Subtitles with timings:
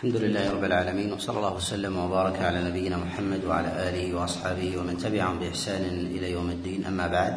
[0.00, 4.96] الحمد لله رب العالمين وصلى الله وسلم وبارك على نبينا محمد وعلى آله وأصحابه ومن
[4.96, 6.88] تبعهم بإحسان إلى يوم الدين.
[6.88, 7.34] أما بعد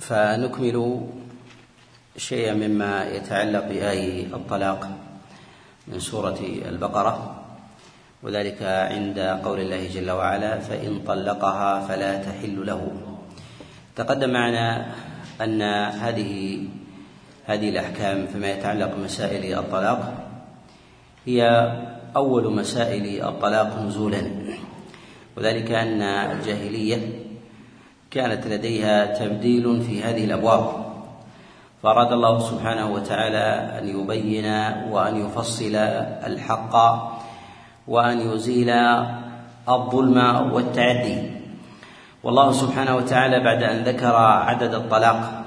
[0.00, 0.76] فنكمل
[2.16, 4.82] شيئا مما يتعلق بآي الطلاق
[5.88, 7.16] من سورة البقرة
[8.22, 8.60] وذلك
[8.92, 12.82] عند قول الله جل وعلا فإن طلقها فلا تحل له.
[13.96, 14.92] تقدم معنا
[15.40, 15.62] أن
[15.96, 16.60] هذه
[17.46, 20.14] هذه الأحكام فيما يتعلق بمسائل الطلاق.
[21.26, 21.72] هي
[22.16, 24.22] أول مسائل الطلاق نزولا.
[25.36, 26.98] وذلك أن الجاهلية
[28.10, 30.84] كانت لديها تبديل في هذه الأبواب.
[31.82, 34.46] فأراد الله سبحانه وتعالى أن يبين
[34.90, 35.74] وأن يفصل
[36.26, 36.74] الحق
[37.88, 38.70] وأن يزيل
[39.68, 40.18] الظلم
[40.52, 41.30] والتعدي.
[42.22, 45.41] والله سبحانه وتعالى بعد أن ذكر عدد الطلاق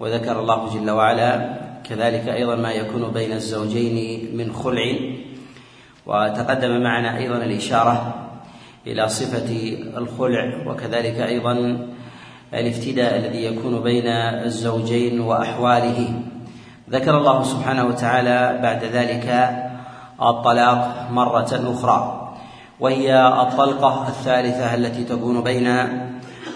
[0.00, 4.92] وذكر الله جل وعلا كذلك أيضا ما يكون بين الزوجين من خلع.
[6.06, 8.14] وتقدم معنا أيضا الإشارة
[8.86, 11.78] إلى صفة الخلع وكذلك أيضا
[12.54, 14.06] الافتداء الذي يكون بين
[14.46, 16.22] الزوجين وأحواله.
[16.90, 19.56] ذكر الله سبحانه وتعالى بعد ذلك
[20.22, 22.32] الطلاق مرة أخرى
[22.80, 25.66] وهي الطلقة الثالثة التي تكون بين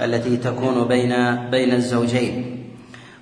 [0.02, 2.59] التي تكون بين بين الزوجين.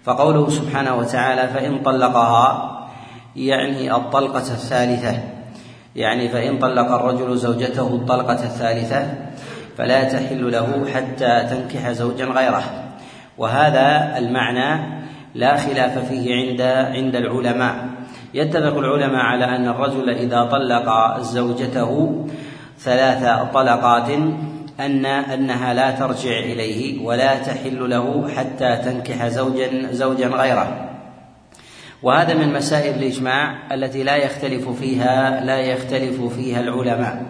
[0.08, 2.70] فقوله سبحانه وتعالى فإن طلقها
[3.36, 5.18] يعني الطلقة الثالثة
[5.96, 9.14] يعني فإن طلق الرجل زوجته الطلقة الثالثة
[9.76, 12.62] فلا تحل له حتى تنكح زوجا غيره.
[13.38, 15.00] وهذا المعنى
[15.34, 16.60] لا خلاف فيه عند
[16.96, 17.88] عند العلماء.
[18.34, 22.24] يتفق العلماء على أن الرجل إذا طلق زوجته
[22.78, 24.08] ثلاث طلقات
[24.80, 30.90] أن أنها لا ترجع إليه ولا تحل له حتى تنكح زوجا زوجا غيره.
[32.02, 37.26] وهذا من مسائل الإجماع التي لا يختلف فيها لا يختلف فيها العلماء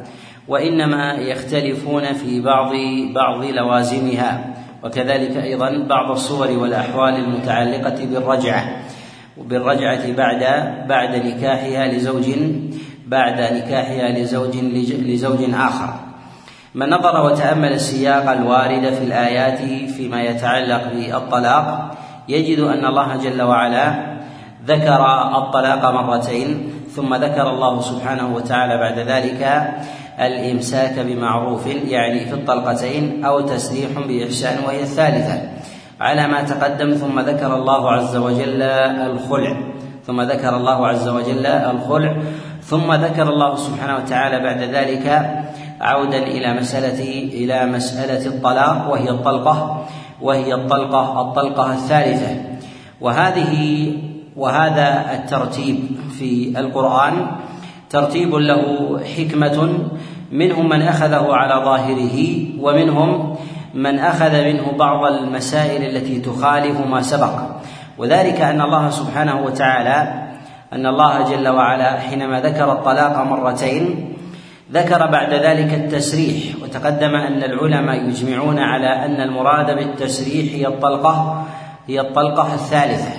[0.48, 2.72] وإنما يختلفون في بعض
[3.14, 4.54] بعض لوازمها.
[4.84, 8.82] وكذلك أيضا بعض الصور والأحوال المتعلقة بالرجعة
[9.36, 10.42] بالرجعة بعد
[10.88, 12.24] بعد نكاحها لزوج
[13.06, 14.56] بعد نكاحها لزوج
[14.92, 16.07] لزوج آخر.
[16.78, 19.58] من نظر وتأمل السياق الوارد في الآيات
[19.90, 21.90] فيما يتعلق بالطلاق
[22.28, 24.16] يجد أن الله جل وعلا
[24.66, 25.02] ذكر
[25.38, 29.72] الطلاق مرتين ثم ذكر الله سبحانه وتعالى بعد ذلك
[30.20, 35.42] الإمساك بمعروف يعني في الطلقتين أو تسريح بإحسان وهي الثالثة.
[36.00, 39.56] على ما تقدم ثم ذكر الله عز وجل الخلع
[40.06, 42.16] ثم ذكر الله عز وجل الخلع
[42.62, 45.06] ثم ذكر الله سبحانه وتعالى بعد ذلك
[45.80, 49.86] عودا إلى مساله إلى مسألة الطلاق وهي الطلقة
[50.22, 52.36] وهي الطلقه الطلقة الثالثة.
[53.00, 53.92] وهذه
[54.36, 55.78] وهذا الترتيب
[56.18, 57.26] في القرآن
[57.90, 58.62] ترتيب له
[59.16, 59.68] حكمة
[60.32, 62.18] منهم من أخذه على ظاهره
[62.60, 63.36] ومنهم
[63.74, 67.34] من أخذ منه بعض المسائل التي تخالف ما سبق.
[67.98, 70.28] وذلك أن الله سبحانه وتعالى
[70.72, 74.14] أن الله جل وعلا حينما ذكر الطلاق مرتين
[74.72, 81.44] ذكر بعد ذلك التسريح وتقدم أن العلماء يجمعون على أن المراد بالتسريح هي الطلقة
[81.86, 83.10] هي الطلقة الثالثة.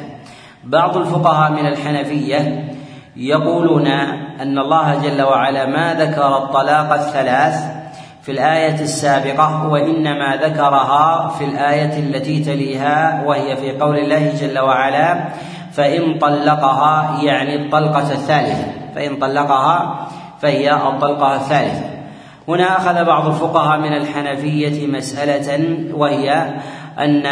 [0.64, 2.70] بعض الفقهاء من الحنفية
[3.16, 3.88] يقولون
[4.42, 7.80] أن الله جل وعلا ما ذكر الطلاق الثلاث
[8.22, 15.26] في الآية السابقة وإنما ذكرها في الآية التي تليها وهي في قول الله جل وعلا
[15.72, 18.66] فإن طلقها يعني الطلقة الثالثة.
[18.96, 20.08] فإن طلقها
[20.41, 21.89] فهي الطلقة الثالثة.
[22.47, 26.55] هنا أخذ بعض الفقهاء من الحنفية مسألة وهي
[27.00, 27.25] أن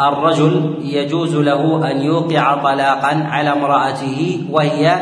[0.00, 4.96] الرجل يجوز له أن يوقع طلاقا على امرأته وهي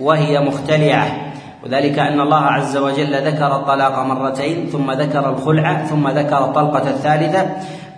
[0.00, 1.06] وهي مختلعة.
[1.64, 7.46] وذلك أن الله عز وجل ذكر الطلاق مرتين ثم ذكر الخلع ثم ذكر الطلقة الثالثة.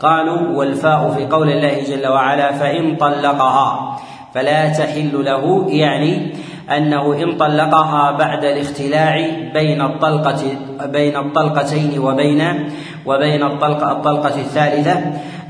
[0.01, 3.97] قالوا والفاء في قول الله جل وعلا فإن طلقها
[4.35, 6.33] فلا تحل له يعني
[6.77, 10.43] أنه إن طلقها بعد الاختلاع بين الطلقة
[10.85, 12.71] بين الطلقتين وبين
[13.07, 15.01] وبين الطلقة الطلقة الثالثة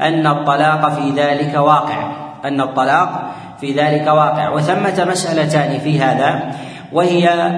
[0.01, 2.13] أن الطلاق في ذلك واقع.
[2.45, 3.31] أن الطلاق
[3.61, 4.49] في ذلك واقع.
[4.49, 6.53] وثمة مسألتان في هذا
[6.93, 7.51] وهي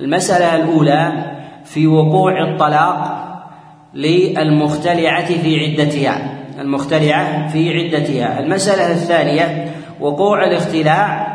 [0.00, 1.12] المسألة الأولى
[1.64, 3.24] في وقوع الطلاق
[3.94, 6.18] للمختلعة في عدتها.
[6.60, 8.40] المختلعة في عدتها.
[8.40, 9.70] المسألة الثانية
[10.00, 11.33] وقوع الاختلاع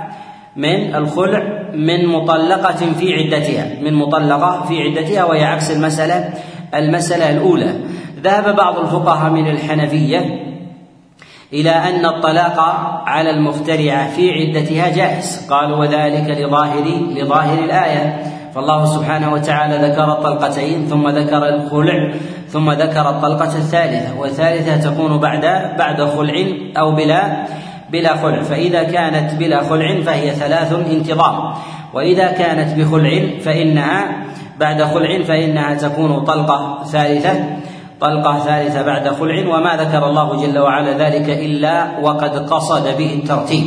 [0.56, 1.44] من الخلع
[1.74, 6.30] من مطلقة في عدتها من مطلقة في عدتها وهي عكس المسألة
[6.76, 7.74] المسألة الأولى.
[8.24, 10.46] ذهب بعض الفقهاء من الحنفية
[11.54, 12.60] إلى أن الطلاق
[13.06, 15.48] على المخترعة في عدتها جائز.
[15.50, 16.84] قالوا وذلك لظاهر
[17.16, 18.24] لظاهر الآية.
[18.56, 22.14] فالله سبحانه وتعالى ذكر الطلقتين ثم ذكر الخلع
[22.48, 24.20] ثم ذكر الطلقة الثالثة.
[24.20, 25.42] والثالثة تكون بعد
[25.78, 26.46] بعد خلع
[26.78, 27.46] أو بلا
[27.92, 28.42] بلا خلع.
[28.42, 31.54] فإذا كانت بلا خلع فهي ثلاث انتظام
[31.94, 34.06] وإذا كانت بخلع فإنها
[34.60, 37.44] بعد خلع فإنها تكون طلقة ثالثة
[38.02, 39.58] طلقة ثالثة بعد خلع.
[39.58, 43.66] وما ذكر الله جل وعلا ذلك إلا وقد قصد به الترتيب.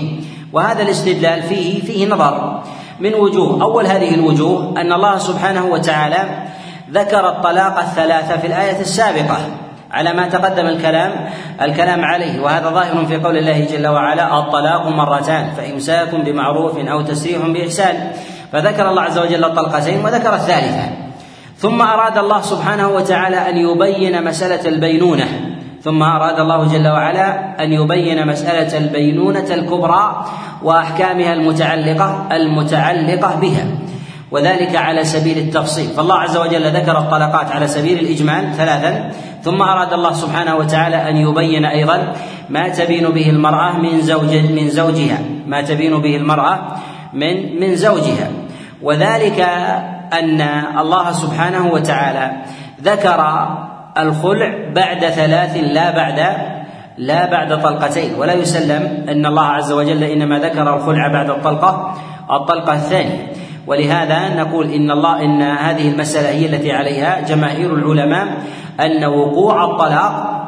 [0.53, 2.63] وهذا الاستدلال فيه فيه نظر.
[3.01, 6.43] من وجوه أول هذه الوجوه أن الله سبحانه وتعالى
[6.91, 9.62] ذكر الطلاق الثلاثة في الآية السابقة.
[9.93, 11.13] على ما تقدم الكلام
[11.63, 17.47] الكلام عليه وهذا ظاهر في قول الله جل وعلا الطلاق مرتان فإمساك بمعروف أو تسريح
[17.47, 18.13] بإحسان.
[18.53, 20.91] فذكر الله عز وجل الطلقتين وذكر الثالثة.
[21.57, 25.25] ثم أراد الله سبحانه وتعالى أن يبين مسألة البينونة.
[25.83, 30.25] ثم أراد الله جل وعلا أن يبين مسألة البينونة الكبرى
[30.63, 33.65] وأحكامها المتعلقة المتعلقة بها.
[34.31, 35.91] وذلك على سبيل التفصيل.
[35.97, 39.11] فالله عز وجل ذكر الطلقات على سبيل الإجمال ثلاثا.
[39.43, 42.13] ثم أراد الله سبحانه وتعالى أن يبين أيضا
[42.51, 45.19] ما تبين به المرأة من زوج من زوجها.
[45.47, 46.59] ما تبين به المرأة
[47.13, 48.29] من من زوجها.
[48.83, 49.41] وذلك
[50.13, 50.41] أن
[50.79, 52.33] الله سبحانه وتعالى
[52.83, 53.21] ذكر
[53.99, 56.19] الخلع بعد ثلاث لا بعد
[56.99, 58.15] لا بعد طلقتين.
[58.19, 61.95] ولا يسلم أن الله عز وجل إنما ذكر الخلع بعد الطلقه
[62.31, 63.42] الطلقة الثانية.
[63.67, 68.27] ولهذا نقول إن الله إن هذه المسألة هي التي عليها جماهير العلماء
[68.81, 70.43] أن وقوع الطلاق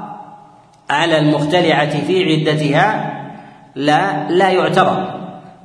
[0.91, 3.15] على المختلعة في عدتها
[3.75, 5.15] لا لا يعتبر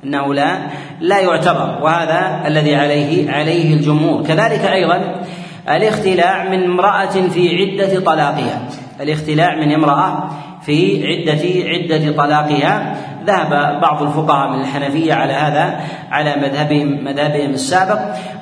[0.04, 0.58] إنه لا
[1.00, 4.22] لا يعتبر وهذا الذي عليه عليه الجمهور.
[4.22, 5.22] كذلك أيضا
[5.68, 8.62] الاختلاع من امرأة في عدة طلاقها
[9.00, 10.30] الاختلاع من امرأة
[10.62, 12.96] في عدة عدة طلاقها.
[13.30, 15.80] ذهب بعض الفقهاء من الحنفية على هذا
[16.10, 17.98] على مذهبهم مذهبهم السابق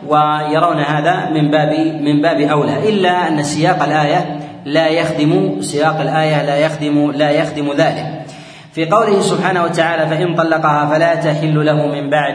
[0.08, 2.88] ويرون هذا من باب من باب أولى.
[2.88, 8.24] إلا أن سياق الآية لا يخدم سياق الآية لا يخدم لا يخدم ذلك.
[8.72, 12.34] في قوله سبحانه وتعالى فإن طلقها فلا تحل له من بعد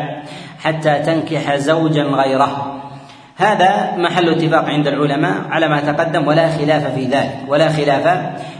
[0.64, 2.80] حتى تنكح زوجا غيره.
[3.38, 8.18] هذا محل اتفاق عند العلماء على ما تقدم ولا خلاف في ذلك ولا خلاف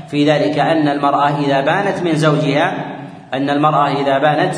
[0.08, 2.74] في ذلك أن المرأة إذا بانت من زوجها
[3.34, 4.56] أن المرأة إذا بانت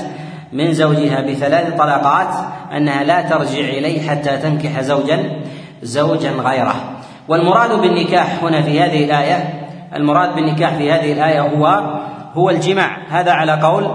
[0.54, 2.36] من زوجها بثلاث طلقات
[2.78, 5.42] أنها لا ترجع إليه حتى تنكح زوجا
[5.84, 6.76] زوجا غيره.
[7.28, 11.66] والمراد بالنكاح هنا في هذه الآية المراد بالنكاح في هذه الآية هو
[12.34, 12.98] هو الجماع.
[13.10, 13.92] هذا على قول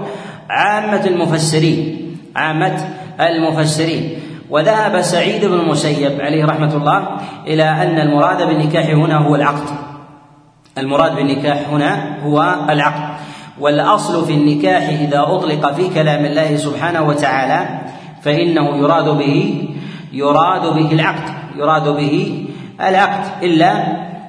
[0.49, 1.97] عامة المفسرين
[2.35, 2.77] عامة
[3.19, 4.19] المفسرين.
[4.49, 7.07] وذهب سعيد بن المسيب عليه رحمة الله
[7.47, 9.69] إلى أن المراد بالنكاح هنا هو العقد.
[10.77, 13.20] المراد بالنكاح هنا هو العقد.
[13.61, 17.81] والأصل في النكاح إذا اطلق في كلام الله سبحانه وتعالى
[18.21, 19.67] فإنه يراد به
[20.13, 22.45] يراد به العقد يراد به
[22.81, 23.43] العقد.
[23.43, 23.73] إلا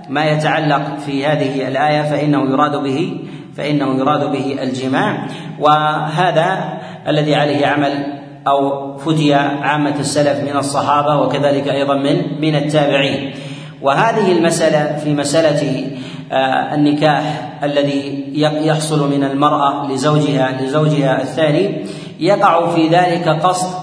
[0.09, 3.21] ما يتعلق في هذه الآية فإنه يراد به
[3.57, 5.27] فإنه يراد به الجماع.
[5.61, 6.79] وهذا
[7.09, 13.33] الذي عليه عمل أو فتي عامة السلف من الصحابة وكذلك أيضا من من التابعين.
[13.83, 15.87] وهذه المسألة في مسألة
[16.33, 18.25] آه، النكاح الذي
[18.65, 21.85] يحصل من المرأة لزوجها لزوجها الثاني
[22.21, 23.75] يقع في ذلك قصد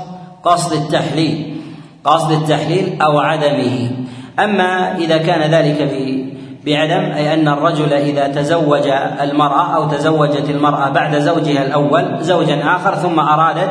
[0.44, 1.56] قصد التحليل
[2.04, 3.92] قصد التحليل أو عدمه.
[4.40, 5.92] أما إذا كان ذلك
[6.66, 8.88] بعدم أي أن الرجل إذا تزوج
[9.22, 13.70] المرأة أو تزوجت المرأة بعد زوجها الأول زوجا آخر ثم أرادت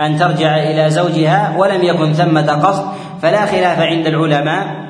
[0.00, 2.84] أن ترجع إلى زوجها ولم يكن ثمة قصد
[3.22, 4.89] فلا خلاف عند العلماء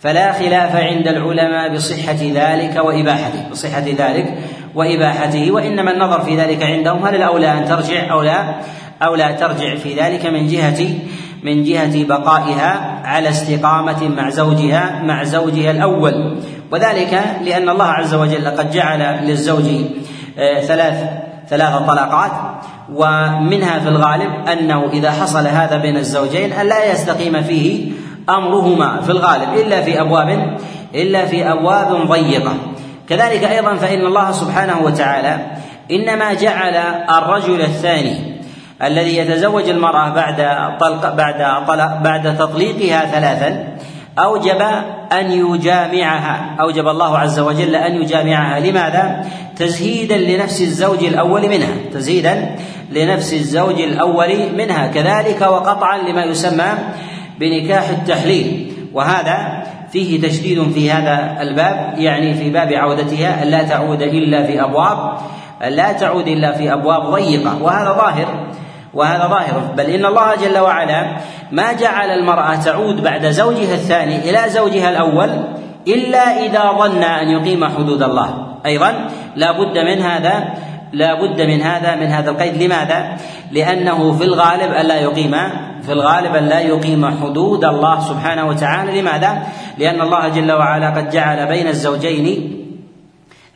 [0.00, 4.38] فلا خلاف عند العلماء بصحة ذلك وإباحته بصحة ذلك
[4.74, 8.54] وإباحته وإنما النظر في ذلك عندهم هل الأولى أن ترجع أو لا؟
[9.02, 10.88] أو لا ترجع في ذلك من جهة
[11.42, 16.40] من جهة بقائها على استقامة مع زوجها مع زوجها الأول.
[16.72, 19.64] وذلك لأن الله عز وجل قد جعل للزوج
[20.38, 21.04] آه، ثلاث
[21.48, 22.30] ثلاث طلقات
[22.92, 27.92] ومنها في الغالب أنه إذا حصل هذا بين الزوجين أن لا يستقيم فيه
[28.30, 30.56] أمرهما في الغالب إلا في أبواب
[30.94, 32.54] إلا في أبواب ضيقة.
[33.08, 35.38] كذلك أيضا فإن الله سبحانه وتعالى
[35.90, 36.76] إنما جعل
[37.18, 38.40] الرجل الثاني
[38.82, 40.36] الذي يتزوج المرأة بعد
[40.80, 43.76] طلق بعد طلق بعد تطليقها ثلاثا
[44.18, 44.62] أوجب
[45.12, 48.60] أن يجامعها أوجب الله عز وجل أن يجامعها.
[48.60, 49.24] لماذا؟
[49.56, 52.56] تزهيدا لنفس الزوج الأول منها تزهيدا
[52.92, 54.86] لنفس الزوج الأول منها.
[54.86, 56.72] كذلك وقطعا لما يسمى
[57.40, 64.46] بنكاح التحليل وهذا فيه تشديد في هذا الباب يعني في باب عودتها ألا تعود إلا
[64.46, 65.18] في أبواب
[65.68, 68.26] لا تعود إلا في أبواب ضيقة وهذا ظاهر
[68.94, 71.16] وهذا ظاهر بل إن الله جل وعلا
[71.52, 75.30] ما جعل المرأة تعود بعد زوجها الثاني إلى زوجها الأول
[75.88, 80.44] إلا إذا ظن أن يقيم حدود الله أيضا لا بد من هذا
[80.92, 83.16] لا بد من هذا من هذا القيد لماذا؟
[83.52, 85.36] لأنه في الغالب ألا يقيم
[85.82, 89.42] في الغالب أن لا يقيم حدود الله سبحانه وتعالى لماذا؟
[89.78, 92.56] لأن الله جل وعلا قد جعل بين الزوجين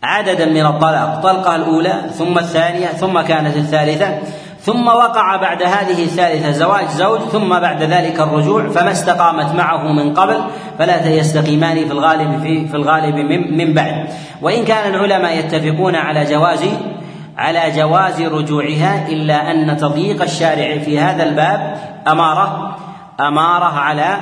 [0.02, 4.18] عددا من الطلاق طلقة الأولى ثم الثانية ثم كانت الثالثة
[4.60, 10.14] ثم وقع بعد هذه الثالثة زواج زوج ثم بعد ذلك الرجوع فما استقامت معه من
[10.14, 10.40] قبل
[10.78, 14.08] فلا يستقيمان في الغالب في, في الغالب من, من بعد
[14.42, 16.64] وإن كان العلماء يتفقون على جواز
[17.38, 22.76] على جواز رجوعها إلا أن تضييق الشارع في هذا الباب أمارة
[23.20, 24.16] أمارة على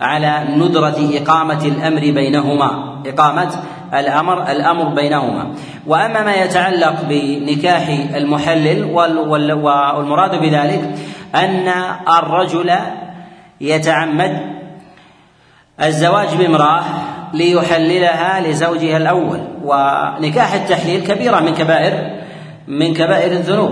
[0.00, 3.02] على ندرة إقامة الأمر بينهما.
[3.06, 3.50] إقامة
[3.94, 5.54] الأمر الأمر بينهما.
[5.86, 10.94] وأما ما يتعلق بنكاح المحلل والمراد بذلك
[11.34, 11.72] أن
[12.18, 12.72] الرجل
[13.60, 14.40] يتعمد
[15.82, 16.82] الزواج بامرأة
[17.32, 19.40] ليحللها لزوجها الأول.
[19.64, 22.21] ونكاح التحليل كبيرة من كبائر
[22.68, 23.70] من كبائر الذنوب.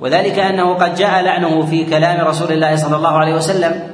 [0.00, 3.90] وذلك أنه قد جاء لعنه في كلام رسول الله صلى الله عليه وسلم.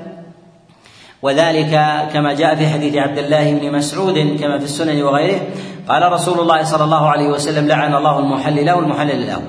[1.23, 1.81] وذلك
[2.13, 5.41] كما جاء في حديث عبد الله بن مسعود كما في السنن وغيره.
[5.89, 9.43] قال رسول الله صلى الله عليه وسلم لعن الله المحلل والمحلل له.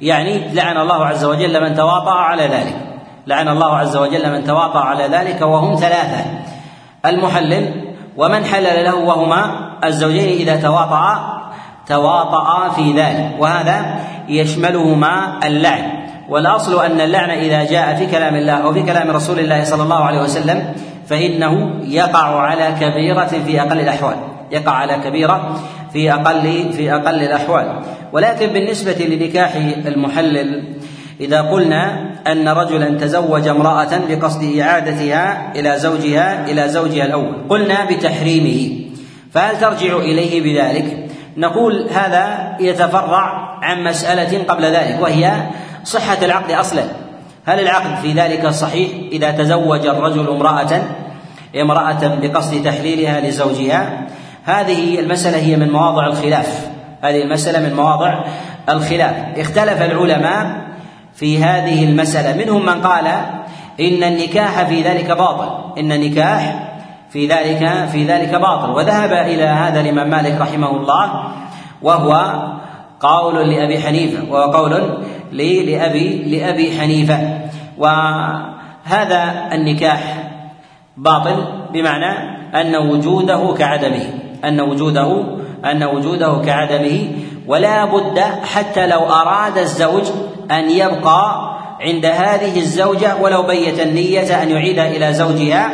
[0.00, 2.76] يعني لعن الله عز وجل من تواطأ على ذلك.
[3.26, 6.24] لعن الله عز وجل من تواطأ على ذلك وهم ثلاثة
[7.06, 11.37] المحلل ومن حلل له وهما الزوجين إذا تواطأ
[11.88, 15.90] تواطأ في ذلك وهذا يشملهما اللعن.
[16.28, 20.04] والأصل أن اللعن إذا جاء في كلام الله أو في كلام رسول الله صلى الله
[20.04, 20.74] عليه وسلم
[21.06, 24.16] فإنه يقع على كبيرة في أقل الأحوال.
[24.52, 25.60] يقع على كبيرة
[25.92, 27.72] في أقل في أقل الأحوال.
[28.12, 29.54] ولكن بالنسبة لنكاح
[29.86, 30.64] المحلل
[31.20, 38.70] إذا قلنا أن رجلا تزوج امرأة بقصد إعادتها إلى زوجها إلى زوجها الأول قلنا بتحريمه.
[39.32, 41.07] فهل ترجع إليه بذلك؟
[41.38, 45.32] نقول هذا يتفرع عن مسألة قبل ذلك وهي
[45.84, 46.82] صحة العقد أصلا.
[47.46, 50.82] هل العقد في ذلك صحيح إذا تزوج الرجل امرأة
[51.60, 54.06] امرأة بقصد تحليلها لزوجها؟
[54.44, 56.68] هذه المسألة هي من مواضع الخلاف.
[57.02, 58.24] هذه المسألة من مواضع
[58.68, 59.14] الخلاف.
[59.36, 60.68] اختلف العلماء
[61.14, 62.44] في هذه المسألة.
[62.44, 63.06] منهم من قال
[63.80, 65.78] إن النكاح في ذلك باطل.
[65.78, 66.67] إن النكاح
[67.10, 68.70] في ذلك في ذلك باطل.
[68.70, 71.32] وذهب إلى هذا الإمام مالك رحمه الله
[71.82, 72.42] وهو
[73.00, 74.98] قول لأبي حنيفة وهو قول
[75.32, 77.18] لأبي لأبي حنيفة.
[77.78, 80.30] وهذا النكاح
[80.96, 84.04] باطل بمعنى أن وجوده كعدمه
[84.44, 85.24] أن وجوده
[85.64, 87.08] أن وجوده كعدمه.
[87.46, 88.18] ولا بد
[88.54, 90.04] حتى لو أراد الزوج
[90.50, 95.72] أن يبقى عند هذه الزوجة ولو بيت النية أن يعيد إلى زوجها.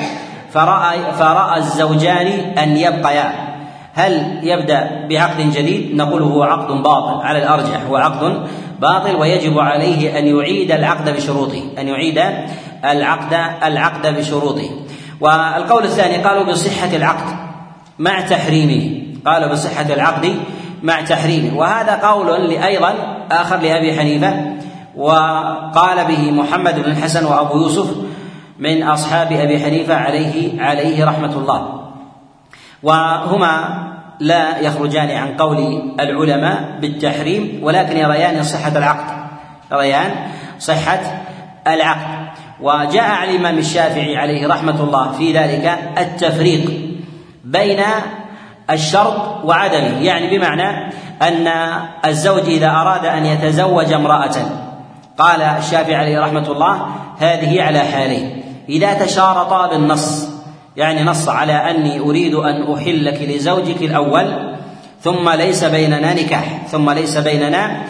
[0.54, 2.26] فرأى فرأى الزوجان
[2.58, 3.54] أن يبقيا.
[3.94, 8.46] هل يبدأ بعقد جديد؟ نقول هو عقد باطل على الأرجح هو عقد
[8.80, 12.22] باطل ويجب عليه أن يعيد العقد بشروطه أن يعيد
[12.84, 13.34] العقد
[13.64, 14.70] العقد بشروطه.
[15.20, 17.36] والقول الثاني قالوا بصحة العقد
[17.98, 19.02] مع تحريمه.
[19.26, 20.34] قالوا بصحة العقد
[20.82, 21.58] مع تحريمه.
[21.58, 22.94] وهذا قول أيضا
[23.30, 24.34] آخر لأبي حنيفة
[24.96, 27.86] وقال به محمد بن الحسن وأبو يوسف
[28.58, 31.90] من أصحاب أبي حنيفة عليه عليه رحمة الله.
[32.82, 33.84] وهما
[34.20, 39.26] لا يخرجان عن قول العلماء بالتحريم ولكن يريان صحة العقد.
[39.72, 40.10] يريان
[40.58, 41.00] صحة
[41.66, 42.28] العقد.
[42.60, 46.70] وجاء عن الإمام الشافعي عليه رحمة الله في ذلك التفريق
[47.44, 47.80] بين
[48.70, 50.02] الشرط وعدمه.
[50.02, 50.92] يعني بمعنى
[51.22, 51.48] أن
[52.04, 54.36] الزوج إذا أراد أن يتزوج امرأة
[55.18, 56.86] قال الشافعي عليه رحمة الله
[57.18, 60.28] هذه على حالين إذا تشارطا بالنص
[60.76, 64.54] يعني نص على أني أريد أن أحلك لزوجك الأول
[65.00, 67.82] ثم ليس بيننا نكاح ثم ليس بيننا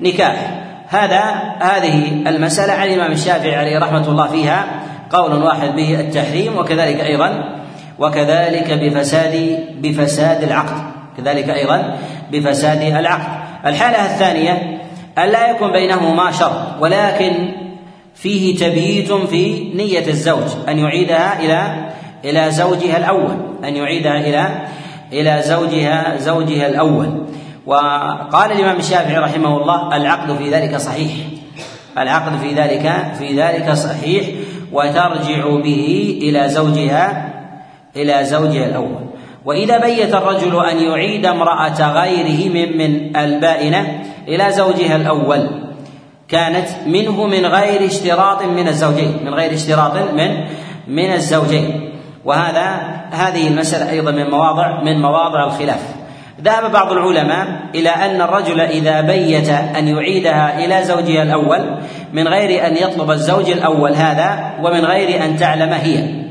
[0.00, 0.62] نكاح.
[0.88, 1.22] هذا
[1.60, 4.64] هذه المسألة على الإمام الشافعي عليه رحمة الله فيها
[5.10, 7.58] قول واحد به التحريم وكذلك أيضا
[7.98, 10.82] وكذلك بفساد بفساد العقد
[11.16, 11.98] كذلك أيضا
[12.32, 13.42] بفساد العقد.
[13.66, 14.80] الحالة الثانية
[15.18, 17.48] أن لا يكون بينهما شرط ولكن
[18.14, 21.90] فيه تبييت في نية الزوج أن يعيدها إلى
[22.24, 24.48] إلى زوجها الأول أن يعيدها إلى
[25.12, 27.26] إلى زوجها زوجها الأول.
[27.66, 31.12] وقال الإمام الشافعي رحمه الله العقد في ذلك صحيح.
[31.98, 34.26] العقد في ذلك في ذلك صحيح
[34.72, 37.32] وترجع به إلى زوجها
[37.96, 39.02] إلى زوجها الأول.
[39.44, 45.61] وإذا بيت الرجل أن يعيد امرأة غيره من من البائنة إلى زوجها الأول
[46.32, 50.44] كانت منه من غير اشتراط من الزوجين من غير اشتراط من
[50.88, 51.92] من الزوجين.
[52.24, 52.66] وهذا
[53.10, 55.80] هذه المسألة أيضا من مواضع من مواضع الخلاف.
[56.40, 61.78] ذهب بعض العلماء إلى أن الرجل إذا بيت أن يعيدها إلى زوجها الأول
[62.12, 66.24] من غير أن يطلب الزوج الأول هذا ومن غير أن تعلم هي.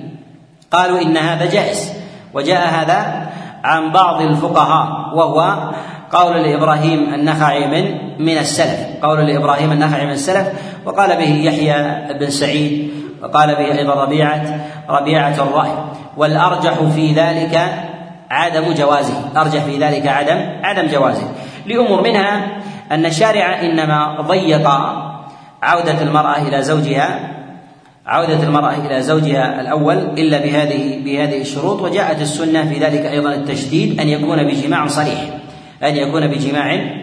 [0.72, 1.94] قالوا إن هذا جائز.
[2.34, 3.30] وجاء هذا
[3.64, 5.72] عن بعض الفقهاء وهو
[6.12, 8.80] قول لإبراهيم النخعي من من السلف.
[9.02, 10.48] قول لإبراهيم النخعي من السلف
[10.86, 12.92] وقال به يحيى بن سعيد
[13.24, 15.72] وقال به أيضا ربيعه ربيعة الرأي.
[16.18, 17.60] والأرجح في ذلك
[18.30, 19.42] عدم جوازه.
[19.42, 21.28] أرجح في ذلك عدم عدم جوازه.
[21.66, 22.48] لأمور منها
[22.92, 24.70] أن الشارع إنما ضيق
[25.64, 27.32] عودة المرأة إلى زوجها
[28.06, 34.00] عودة المرأة إلى زوجها الأول إلا بهذه بهذه الشروط وجاءت السنة في ذلك أيضا التشديد
[34.00, 35.41] أن يكون بجماع صريح.
[35.84, 36.96] أن يكون بجماع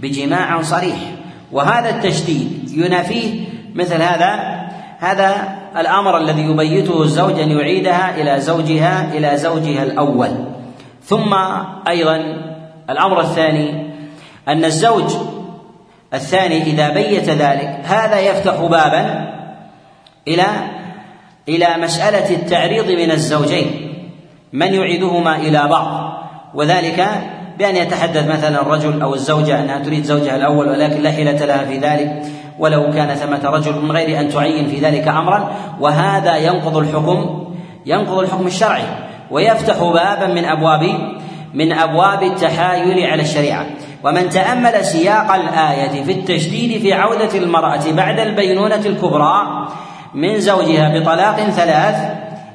[0.00, 0.96] بجماع صريح.
[1.52, 4.62] وهذا التشديد ينافيه مثل هذا
[4.98, 10.30] هذا الأمر الذي يبيته الزوج أن يعيدها إلى زوجها إلى زوجها الأول.
[11.04, 11.34] ثم
[11.88, 12.16] أيضا
[12.90, 13.92] الأمر الثاني
[14.48, 15.12] أن الزوج
[16.14, 19.32] الثاني إذا بيت ذلك هذا يفتح بابا
[20.28, 20.46] إلى
[21.48, 23.92] إلى مسألة التعريض من الزوجين
[24.52, 26.12] من يعيدهما إلى بعض.
[26.54, 27.08] وذلك
[27.62, 31.78] بأن يتحدث مثلا الرجل أو الزوجة أنها تريد زوجها الأول ولكن لا حيلة لها في
[31.78, 32.22] ذلك
[32.58, 35.50] ولو كان ثمة رجل من غير أن تعين في ذلك أمرا
[35.80, 37.44] وهذا ينقض الحكم
[37.86, 38.84] ينقض الحكم الشرعي
[39.30, 40.82] ويفتح بابا من أبواب
[41.54, 43.66] من أبواب التحايل على الشريعة.
[44.04, 49.68] ومن تأمل سياق الآية في التشديد في عودة المرأة بعد البينونة الكبرى
[50.14, 51.96] من زوجها بطلاق ثلاث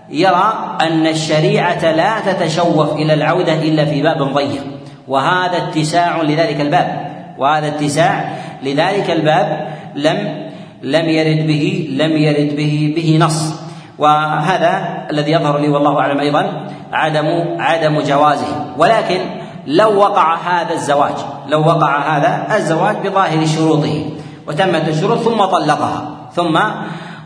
[0.10, 4.76] يرى أن الشريعة لا تتشوف إلى العودة إلا في باب ضيق.
[5.08, 7.08] وهذا اتساع لذلك الباب.
[7.38, 10.48] وهذا اتساع لذلك الباب لم
[10.84, 13.54] لم يرد به لم يرد به به نص.
[13.98, 17.28] وهذا الذي يظهر لي والله أعلم أيضا عدم
[17.60, 18.65] عدم جوازه.
[18.78, 19.20] ولكن
[19.67, 21.15] لو وقع هذا الزواج
[21.50, 24.06] لو وقع هذا الزواج بظاهر شروطه.
[24.48, 26.60] وتمت الشروط ثم طلقها ثم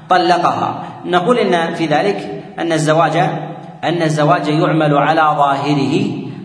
[0.10, 0.84] طلقها.
[1.06, 3.18] نقول إن في ذلك أن الزواج
[3.84, 5.94] أن الزواج يعمل على ظاهره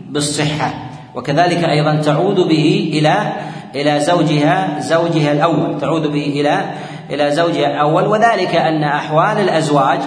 [0.08, 0.85] بالصحة.
[1.16, 3.32] وكذلك أيضا تعود به إلى
[3.74, 5.80] إلى زوجها زوجها الأول.
[5.80, 6.64] تعود به إلى
[7.10, 8.06] إلى زوجها الأول.
[8.06, 10.00] وذلك أن أحوال الأزواج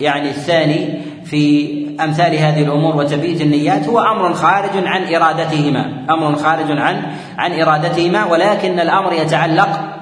[0.00, 6.06] يعني الثاني في أمثال هذه الأمور وتبييت النيات هو أمر خارج عن إرادتهما.
[6.10, 7.02] أمر خارج عن
[7.38, 8.24] عن إرادتهما.
[8.24, 9.96] ولكن الأمر يتعلق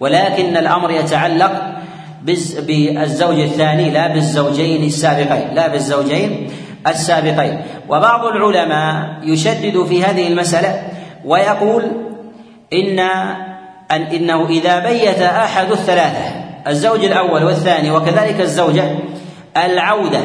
[0.00, 1.76] ولكن الأمر يتعلق
[2.22, 6.50] بالزوج الثاني لا بالزوجين السابقين لا بالزوجين
[6.86, 7.60] السابقين.
[7.88, 10.82] وبعض العلماء يشدد في هذه المسألة
[11.24, 11.82] ويقول
[12.72, 12.98] إن
[13.90, 18.98] أن إنه إذا بيت أحد الثلاثة الزوج الأول والثاني وكذلك الزوجة
[19.56, 20.20] العودة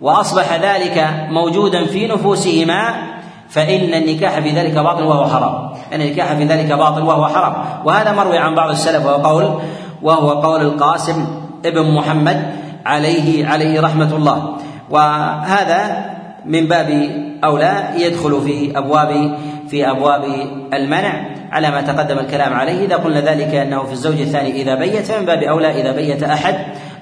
[0.00, 3.10] وأصبح ذلك موجودا في نفوسهما
[3.48, 5.70] فإن النكاح في ذلك باطل وهو حرام.
[5.92, 7.54] أن النكاح في ذلك باطل وهو حرام.
[7.84, 9.60] وهذا مروي عن بعض السلف وهو قول
[10.02, 11.26] وهو قول القاسم
[11.64, 12.54] ابن محمد
[12.86, 14.56] عليه عليه رحمة الله.
[14.90, 16.10] وهذا
[16.44, 17.10] من باب
[17.44, 20.24] أولى يدخل في أبواب في أبواب
[20.74, 22.84] المنع على ما تقدم الكلام عليه.
[22.84, 26.54] إذا قلنا ذلك أنه في الزوج الثاني إذا بيت من باب أولى إذا بيت أحد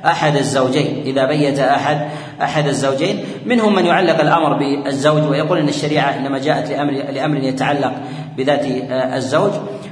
[0.07, 1.03] أحد الزوجين.
[1.07, 1.99] إذا بيت أحد
[2.43, 3.25] أحد الزوجين.
[3.47, 7.93] منهم من يعلق الأمر بالزوج ويقول أن الشريعة إنما جاءت لأمر لأمر يتعلق
[8.39, 9.51] بذات الزوج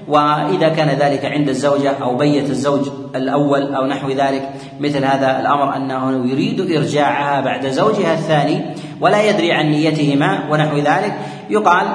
[0.09, 5.76] وإذا كان ذلك عند الزوجة أو بيت الزوج الأول أو نحو ذلك مثل هذا الأمر
[5.76, 8.64] أنه يريد إرجاعها بعد زوجها الثاني
[9.00, 11.14] ولا يدري عن نيتهما ونحو ذلك.
[11.50, 11.87] يقال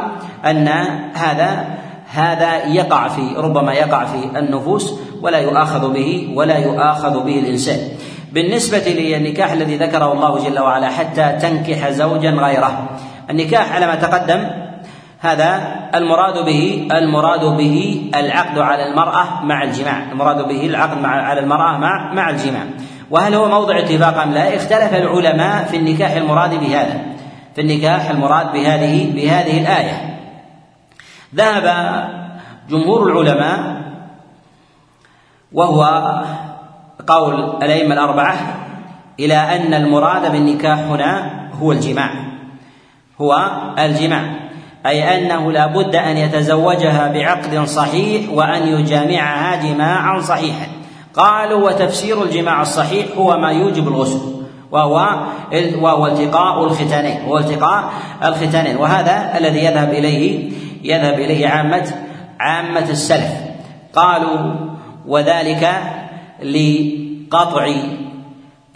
[0.45, 0.67] أن
[1.13, 1.65] هذا
[2.13, 7.79] هذا يقع في ربما يقع في النفوس ولا يؤاخذ به ولا يؤاخذ به الإنسان.
[8.31, 12.89] بالنسبة للنكاح الذي ذكره الله جل وعلا حتى تنكح زوجا غيره
[13.29, 14.70] النكاح على ما تقدم
[15.21, 20.11] هذا المراد به المراد به العقد على المرأة مع الجماع.
[20.11, 22.63] المراد به العقد مع على المرأة مع مع الجماع.
[23.11, 27.01] وهل هو موضع اتفاق أم لا؟ اختلف العلماء في النكاح المراد بهذا.
[27.55, 30.19] في النكاح المراد بهذه بهذه الآية.
[31.35, 31.65] ذهب
[32.69, 33.81] جمهور العلماء
[35.51, 35.83] وهو
[37.07, 38.35] قول الأئمة الأربعة
[39.19, 41.31] إلى أن المراد بالنكاح هنا
[41.61, 42.11] هو الجماع.
[43.21, 44.50] هو الجماع.
[44.85, 50.67] أي أنه لا بد أن يتزوجها بعقد صحيح وأن يجامعها جماعا صحيحا.
[51.13, 54.21] قالوا وتفسير الجماع الصحيح هو ما يوجب الغسل
[54.71, 55.25] وهو
[55.81, 57.83] وهو التقاء الختانين هو التقاء
[58.23, 60.51] الختانين وهذا الذي يذهب إليه
[60.83, 61.91] يذهب إليه عامة
[62.39, 63.31] عامة السلف.
[63.95, 64.53] قالوا
[65.07, 65.69] وذلك
[66.43, 67.73] لقطع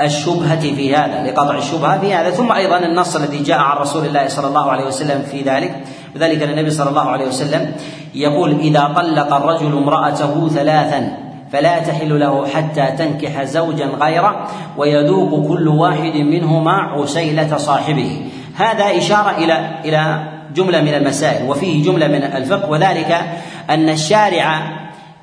[0.02, 2.30] الشبهة في هذا لقطع الشبهة في هذا.
[2.30, 5.84] ثم أيضا النص الذي جاء عن رسول الله صلى الله عليه وسلم في ذلك
[6.16, 7.72] وذلك النبي صلى الله عليه وسلم
[8.16, 11.18] يقول إذا طلق الرجل امرأته ثلاثا
[11.52, 14.48] فلا تحل له حتى تنكح زوجا غيره
[14.78, 18.30] ويذوق كل واحد منهما عسيلة صاحبه.
[18.56, 20.24] هذا إشارة إلى إلى
[20.56, 23.22] جملة من المسائل وفيه جملة من الفقه وذلك
[23.70, 24.62] أن الشارع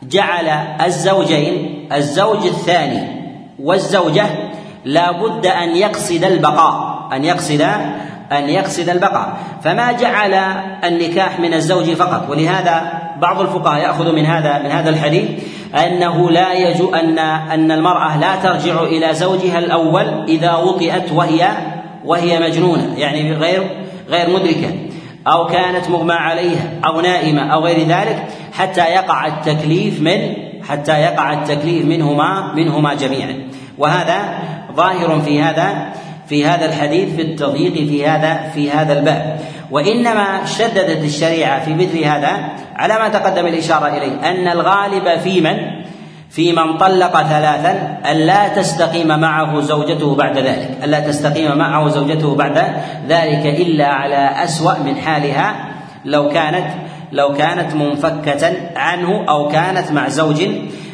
[0.03, 0.49] جعل
[0.85, 3.23] الزوجين الزوج الثاني
[3.59, 4.27] والزوجة
[4.85, 7.67] لا بد أن يقصد البقاء أن يقصد
[8.39, 9.37] أن يقصد البقاء.
[9.65, 10.35] فما جعل
[10.85, 12.31] النكاح من الزوج فقط.
[12.31, 15.31] ولهذا بعض الفقهاء يأخذ من هذا من هذا الحديث
[15.75, 21.49] أنه لا يجو أن أن المرأة لا ترجع إلى زوجها الأول إذا وطئت وهي
[22.05, 23.71] وهي مجنونة يعني غير
[24.09, 24.71] غير مدركة
[25.27, 30.35] أو كانت مغمى عليها أو نائمة أو غير ذلك حتى يقع التكليف من
[30.69, 33.49] حتى يقع التكليف منهما منهما جميعا.
[33.79, 34.39] وهذا
[34.77, 35.93] ظاهر في هذا
[36.27, 39.39] في هذا الحديث في التضييق في هذا في هذا الباب.
[39.71, 45.57] وإنما شددت الشريعة في مثل هذا على ما تقدم الإشارة إليه أن الغالب في من؟
[46.31, 50.79] في من طلق ثلاثا ألا تستقيم معه زوجته بعد ذلك.
[50.85, 52.59] ألا تستقيم معه زوجته بعد
[53.09, 55.55] ذلك إلا على أسوأ من حالها
[56.05, 56.67] لو كانت
[57.13, 60.43] لو كانت منفكة عنه أو كانت مع زوج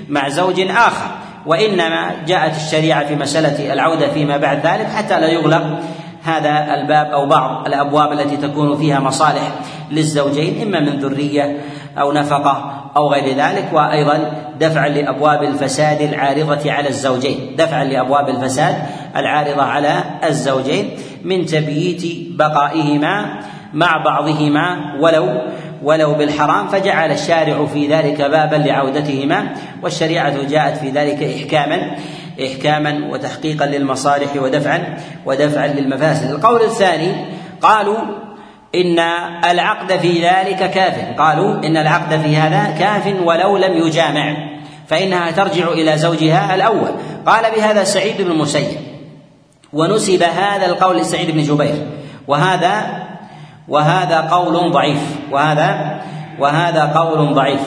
[0.09, 1.11] مع زوج آخر.
[1.49, 5.81] وإنما جاءت الشريعة في مسألة العودة فيما بعد ذلك حتى لا يغلق
[6.23, 9.53] هذا الباب أو بعض الأبواب التي تكون فيها مصالح
[9.91, 11.61] للزوجين إما من ذرية
[11.99, 18.75] أو نفقة أو غير ذلك وأيضا دفعا لأبواب الفساد العارضة على الزوجين دفعا لأبواب الفساد
[19.17, 20.91] العارضة على الزوجين
[21.25, 22.03] من تبييت
[22.39, 23.41] بقائهما
[23.73, 25.43] مع بعضهما ولو
[25.83, 31.97] ولو بالحرام فجعل الشارع في ذلك بابا لعودتهما والشريعة جاءت في ذلك احكاما
[32.47, 36.31] إحكاما وتحقيقا للمصالح ودفعا ودفعا للمفاسد.
[36.31, 37.13] القول الثاني
[37.63, 37.99] قالوا
[38.75, 38.99] إن
[39.51, 41.19] العقد في ذلك كاف.
[41.19, 44.37] قالوا إن العقد في هذا كاف ولو لم يجامع
[44.89, 46.91] فإنها ترجع إلى زوجها الأول.
[47.27, 48.79] قال بهذا سعيد بن المسيب
[49.73, 51.87] ونسب هذا القول لسعيد بن جبير
[52.29, 53.08] وهذا
[53.69, 55.17] وهذا قول ضعيف.
[55.33, 56.01] وهذا
[56.39, 57.61] وهذا قول ضعيف.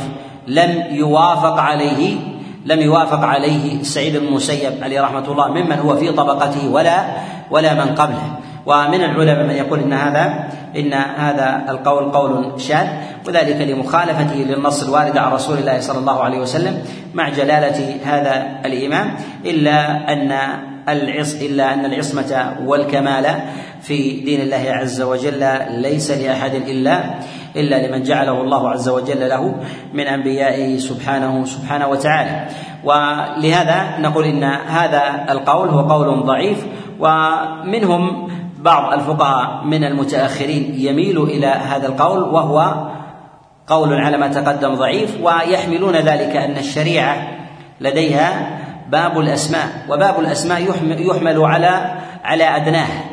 [0.48, 2.18] لم يوافق عليه
[2.66, 7.06] لم يوافق عليه سعيد بن المسيب عليه رحمة الله ممن هو في طبقته ولا
[7.52, 8.38] ولا من قبله.
[8.66, 12.88] ومن العلماء من يقول إن هذا إن هذا القول قول شاذ
[13.28, 16.84] وذلك لمخالفته للنص الوارد عن رسول الله صلى الله عليه وسلم
[17.14, 20.32] مع جلالة هذا الإمام إلا أن
[20.90, 23.26] العص إلا أن العصمة والكمال
[23.82, 27.04] في دين الله عز وجل ليس لأحد الا
[27.56, 29.56] إلا لمن جعله الله عز وجل له
[29.94, 32.48] من انبيائه سبحانه سبحانه وتعالى.
[32.84, 36.66] ولهذا نقول إن هذا القول هو قول ضعيف
[37.00, 42.88] ومنهم بعض الفقهاء من المتأخرين يميل إلى هذا القول وهو
[43.68, 47.28] قول على ما تقدم ضعيف ويحملون ذلك أن الشريعة
[47.82, 48.58] لديها
[48.90, 50.62] باب الأسماء وباب الأسماء
[51.00, 53.11] يحمل على على أدناه.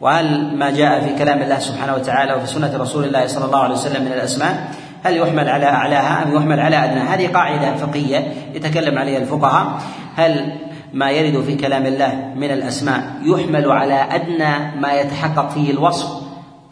[0.00, 3.74] وهل ما جاء في كلام الله سبحانه وتعالى وفي سنة رسول الله صلى الله عليه
[3.74, 4.70] وسلم من الأسماء
[5.04, 9.80] هل يحمل على أعلاها أم يحمل على أدناها هذه قاعدة فقهية يتكلم عليها الفقهاء.
[10.16, 10.52] هل
[10.92, 16.08] ما يرد في كلام الله من الأسماء يحمل على أدنى ما يتحقق فيه الوصف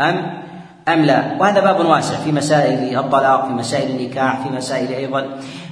[0.00, 0.42] أم
[0.88, 5.26] أم لا؟ وهذا باب واسع في مسائل الطلاق في مسائل النكاح في مسائل أيضا.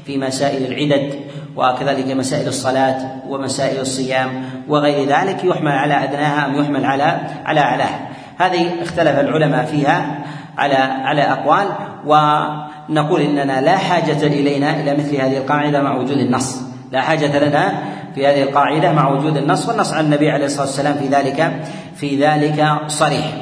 [0.07, 1.15] في مسائل العدد
[1.57, 2.97] وكذلك مسائل الصلاة
[3.29, 8.09] ومسائل الصيام وغير ذلك يحمل على أدناها أم يحمل على على أعلاها
[8.39, 10.25] هذه اختلف العلماء فيها
[10.59, 11.67] على على أقوال
[12.07, 16.57] ونقول إننا لا حاجة إلينا إلى مثل هذه القاعدة مع وجود النص.
[16.93, 17.73] لا حاجة لنا
[18.15, 21.53] في هذه القاعدة مع وجود النص والنص عن النبي عليه الصلاة والسلام في ذلك
[21.97, 23.33] في ذلك صريح.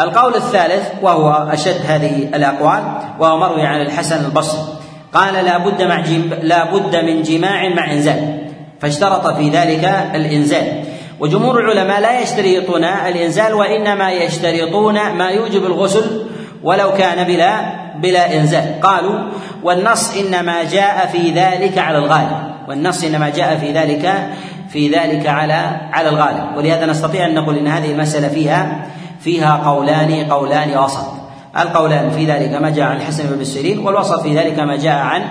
[0.00, 2.82] القول الثالث وهو أشد هذه الأقوال
[3.18, 4.77] وهو مروي عن الحسن البصري.
[5.14, 6.04] قال لا بد مع
[6.42, 8.38] لا بد من جماع مع إنزال.
[8.80, 10.84] فاشترط في ذلك الإنزال.
[11.20, 16.22] وجمهور العلماء لا يشترطون الإنزال وإنما يشترطون ما يوجب الغسل
[16.62, 17.60] ولو كان بلا
[18.02, 18.80] بلا إنزال.
[18.82, 19.18] قالوا
[19.62, 22.38] والنص إنما جاء في ذلك على الغالب.
[22.68, 24.28] والنص إنما جاء في ذلك
[24.72, 26.56] في ذلك على على الغالب.
[26.56, 28.86] ولهذا نستطيع أن نقول إن هذه المسألة فيها
[29.20, 31.17] فيها قولان قولان وسط.
[31.62, 35.22] القولان في ذلك ما جاء عن الحسن بن سيرين والوسط في ذلك ما جاء عن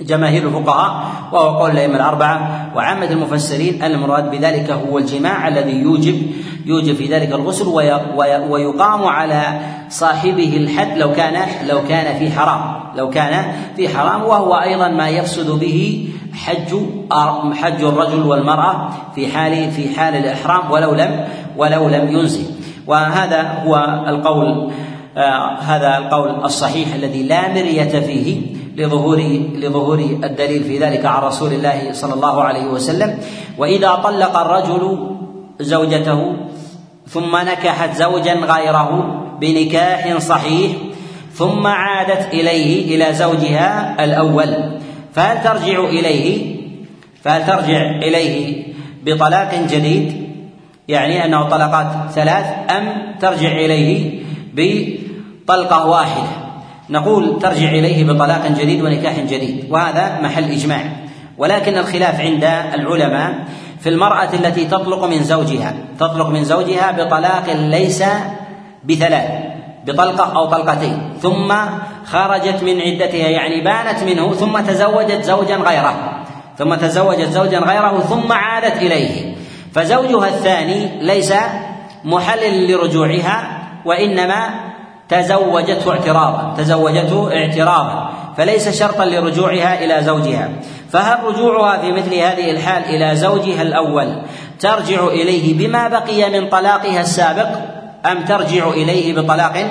[0.00, 6.30] جماهير الفقهاء وهو قول الأئمة الأربعة وعامة المفسرين المراد بذلك هو الجماع الذي يوجب
[6.66, 7.66] يوجب في ذلك الغسل
[8.50, 14.54] ويقام على صاحبه الحد لو كان لو كان في حرام لو كان في حرام وهو
[14.54, 16.74] أيضا ما يفسد به حج
[17.54, 21.24] حج الرجل والمرأة في حال في حال الإحرام ولو لم
[21.56, 22.44] ولو لم ينزل.
[22.86, 24.72] وهذا هو القول.
[25.60, 28.40] هذا القول الصحيح الذي لا مرية فيه
[28.76, 29.18] لظهور
[29.54, 33.18] لظهور الدليل في ذلك عن رسول الله صلى الله عليه وسلم.
[33.58, 35.10] وإذا طلق الرجل
[35.60, 36.36] زوجته
[37.08, 40.72] ثم نكحت زوجا غيره بنكاح صحيح
[41.32, 44.78] ثم عادت إليه إلى زوجها الأول
[45.12, 46.56] فهل ترجع إليه؟
[47.22, 48.64] فهل ترجع إليه
[49.04, 50.24] بطلاق جديد؟
[50.88, 54.24] يعني أنه طلقات ثلاث أم ترجع إليه
[55.44, 56.28] بطلقه واحدة.
[56.90, 60.80] نقول ترجع إليه بطلاق جديد ونكاح جديد وهذا محل إجماع.
[61.38, 63.34] ولكن الخلاف عند العلماء
[63.80, 65.74] في المرأة التي تطلق من زوجها.
[65.98, 68.04] تطلق من زوجها بطلاق ليس
[68.84, 69.30] بثلاث
[69.86, 71.12] بطلقة أو طلقتين.
[71.22, 71.54] ثم
[72.04, 76.24] خرجت من عدتها يعني بانت منه ثم تزوجت زوجا غيره.
[76.58, 79.34] ثم تزوجت زوجا غيره ثم عادت إليه.
[79.74, 81.32] فزوجها الثاني ليس
[82.04, 84.63] محلل لرجوعها وإنما
[85.08, 90.48] تزوجته اعتراضا تزوجته اعتراضا فليس شرطا لرجوعها إلى زوجها.
[90.90, 94.22] فهل رجوعها في مثل هذه الحال إلى زوجها الأول
[94.60, 97.48] ترجع إليه بما بقي من طلاقها السابق
[98.06, 99.70] أم ترجع إليه بطلاق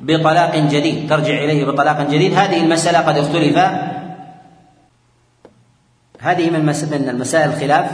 [0.00, 2.34] بطلاق جديد؟ ترجع إليه بطلاق جديد.
[2.34, 3.58] هذه المسألة قد اختلف.
[6.20, 6.70] هذه من
[7.08, 7.90] المسائل الخلاف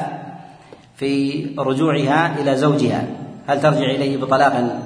[0.97, 3.05] في رجوعها إلى زوجها.
[3.49, 4.81] هل ترجع إليه بطلاق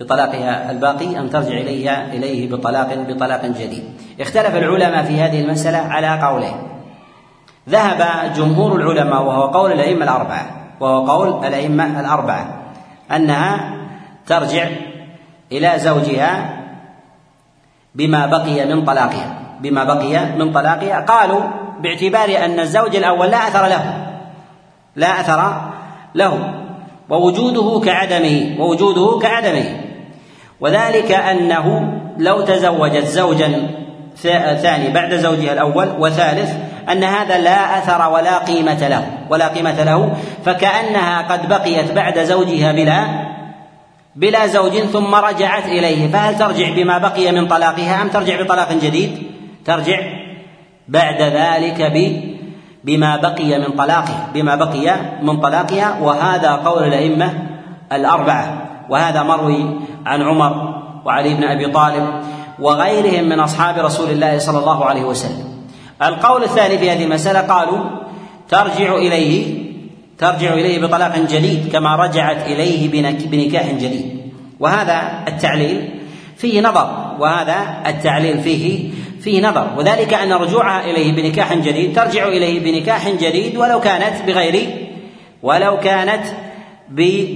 [0.00, 3.84] بطلاقها الباقي أم ترجع إليها إليه بطلاق بطلاق جديد.
[4.20, 6.56] اختلف العلماء في هذه المسألة على قولين.
[7.68, 10.46] ذهب جمهور العلماء وهو قول الأئمة الأربعة
[10.80, 12.58] وهو قول الأئمة الأربعة
[13.12, 13.74] أنها
[14.26, 14.68] ترجع
[15.52, 16.58] إلى زوجها
[17.94, 19.38] بما بقي من طلاقها.
[19.60, 21.00] بما بقي من طلاقها.
[21.00, 21.40] قالوا
[21.80, 24.06] باعتبار أن الزوج الأول لا أثر له.
[24.96, 25.70] لا أثر
[26.14, 26.54] له.
[27.10, 28.56] ووجوده كعدمه.
[28.60, 29.87] ووجوده كعدمه.
[30.60, 33.70] وذلك أنه لو تزوجت زوجا
[34.62, 36.52] ثاني بعد زوجها الأول وثالث
[36.92, 42.72] أن هذا لا أثر ولا قيمة له ولا قيمة له فكأنها قد بقيت بعد زوجها
[42.72, 43.28] بلا
[44.16, 46.08] بلا زوج ثم رجعت إليه.
[46.08, 49.22] فهل ترجع بما بقي من طلاقها أم ترجع بطلاق جديد؟
[49.64, 49.98] ترجع
[50.88, 51.92] بعد ذلك
[52.84, 57.32] بما بقي من طلاقها بما بقي من طلاقها وهذا قول الأئمة
[57.92, 58.68] الأربعة.
[58.88, 62.08] وهذا مروي عن عمر وعلي بن أبي طالب
[62.60, 65.44] وغيرهم من أصحاب رسول الله صلى الله عليه وسلم.
[66.02, 67.78] القول الثاني في هذه المسألة قالوا
[68.48, 69.68] ترجع إليه
[70.18, 72.88] ترجع إليه بطلاق جديد كما رجعت إليه
[73.30, 74.32] بنكاح جديد.
[74.60, 75.90] وهذا التعليل
[76.36, 79.68] فيه نظر وهذا التعليل فيه فيه نظر.
[79.76, 84.88] وذلك أن رجوعها إليه بنكاح جديد ترجع إليه بنكاح جديد ولو كانت بغير
[85.42, 86.22] ولو كانت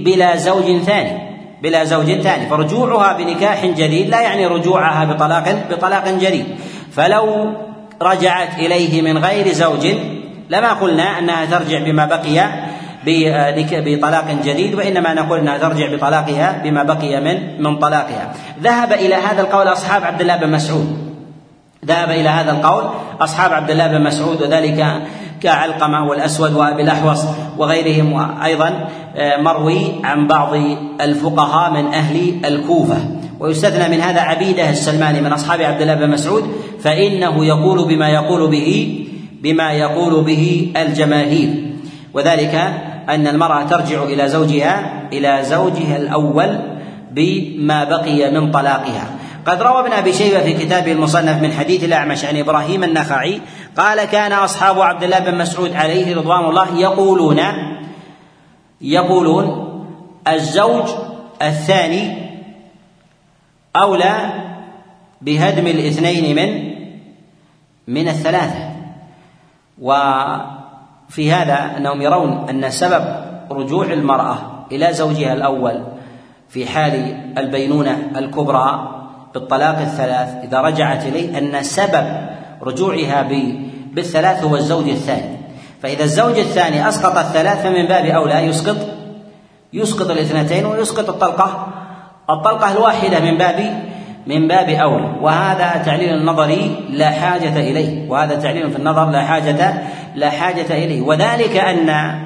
[0.03, 1.32] بلا زوج ثاني.
[1.63, 2.49] بلا زوج ثاني.
[2.49, 6.45] فرجوعها بنكاح جديد لا يعني رجوعها بطلاق بطلاق جديد.
[6.91, 7.55] فلو
[8.01, 9.87] رجعت إليه من غير زوج
[10.49, 12.35] لما قلنا أنها ترجع بما بقي
[13.71, 18.33] بطلاق جديد وإنما نقول أنها ترجع بطلاقها بما بقي من من طلاقها.
[18.63, 21.13] ذهب إلى هذا القول أصحاب عبد الله بن مسعود.
[21.85, 22.83] ذهب إلى هذا القول
[23.21, 24.79] أصحاب عبد الله بن مسعود وذلك
[25.43, 27.25] كعلقمة والأسود وأبي الأحوص
[27.57, 30.55] وغيرهم وأيضا آه، مروي عن بعض
[31.01, 32.97] الفقهاء من أهل الكوفة.
[33.39, 38.51] ويستثنى من هذا عبيدة السلماني من أصحاب عبد الله بن مسعود فإنه يقول بما يقول
[38.51, 38.99] به
[39.41, 41.49] بما يقول به الجماهير.
[42.13, 42.55] وذلك
[43.09, 46.59] أن المرأة ترجع إلى زوجها إلى زوجها الأول
[47.11, 49.07] بما بقي من طلاقها.
[49.45, 53.41] قد روى ابن أبي شيبة في كتابه المصنف من حديث الأعمش عن إبراهيم النخعي
[53.77, 57.39] قال كان أصحاب عبد الله بن مسعود عليه رضوان الله يقولون
[58.81, 59.45] يقولون
[60.27, 60.89] الزوج
[61.41, 62.29] الثاني
[63.75, 64.15] أولى
[65.21, 66.73] بهدم الاثنين من
[67.87, 68.73] من الثلاثة.
[69.81, 73.03] وفي هذا أنهم يرون أن سبب
[73.51, 74.37] رجوع المرأة
[74.71, 75.83] إلى زوجها الأول
[76.49, 76.93] في حال
[77.37, 78.89] البينونة الكبرى
[79.33, 82.33] بالطلاق الثلاث إذا رجعت إليه أن سبب
[82.63, 83.27] رجوعها
[83.93, 85.37] بالثلاث هو الزوج الثاني.
[85.81, 88.77] فإذا الزوج الثاني أسقط الثلاث فمن باب أولى يسقط
[89.73, 91.67] يسقط الاثنتين ويسقط الطلقة.
[92.29, 93.83] الطلقة الواحدة من باب
[94.27, 95.15] من باب أولى.
[95.21, 98.09] وهذا تعليل النظري لا حاجة إليه.
[98.09, 99.83] وهذا تعليل في النظر لا حاجة
[100.15, 101.01] لا حاجة إليه.
[101.01, 102.19] وذلك أن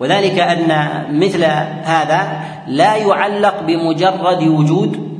[0.00, 0.70] وذلك أن
[1.10, 1.44] مثل
[1.84, 5.13] هذا لا يعلق بمجرد وجود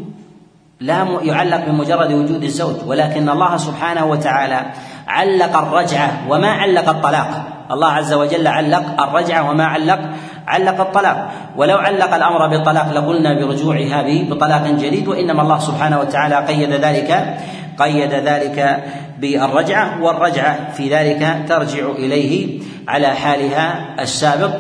[0.81, 4.61] لا يعلق بمجرد وجود الزوج ولكن الله سبحانه وتعالى
[5.07, 7.29] علق الرجعة وما علق الطلاق.
[7.71, 10.01] الله عز وجل علق الرجعة وما علق
[10.47, 11.31] علق الطلاق.
[11.57, 17.39] ولو علق الأمر بالطلاق لقلنا برجوعها بطلاق جديد وإنما الله سبحانه وتعالى قيد ذلك
[17.79, 18.85] قيد ذلك
[19.19, 24.51] بالرجعة والرجعة في ذلك ترجع إليه على حالها السابق.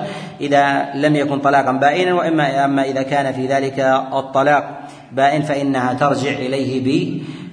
[0.40, 3.79] إذا لم يكن طلاقا بائنا وإما أما إذا كان في ذلك
[4.12, 4.83] الطلاق
[5.14, 6.83] بائن فإنها ترجع إليه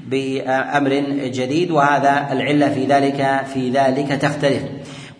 [0.08, 0.89] بأمر
[1.24, 4.62] جديد وهذا العلة في ذلك في ذلك تختلف.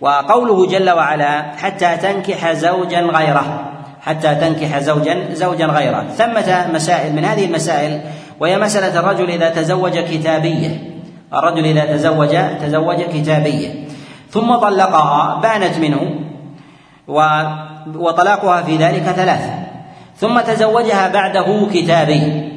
[0.02, 6.06] وقوله جل وعلا حتى تنكح زوجا غيره حتى تنكح زوجا زوجا غيره.
[6.18, 8.02] ثمة مسائل من هذه المسائل
[8.40, 11.02] وهي مسألة الرجل إذا تزوج كتابية.
[11.34, 13.70] الرجل إذا تزوج تزوج كتابية.
[14.30, 16.20] ثم طلقها بانت منه
[17.96, 19.61] وطلاقها في ذلك ثلاثة.
[20.22, 22.52] ثم تزوجها بعده كتابي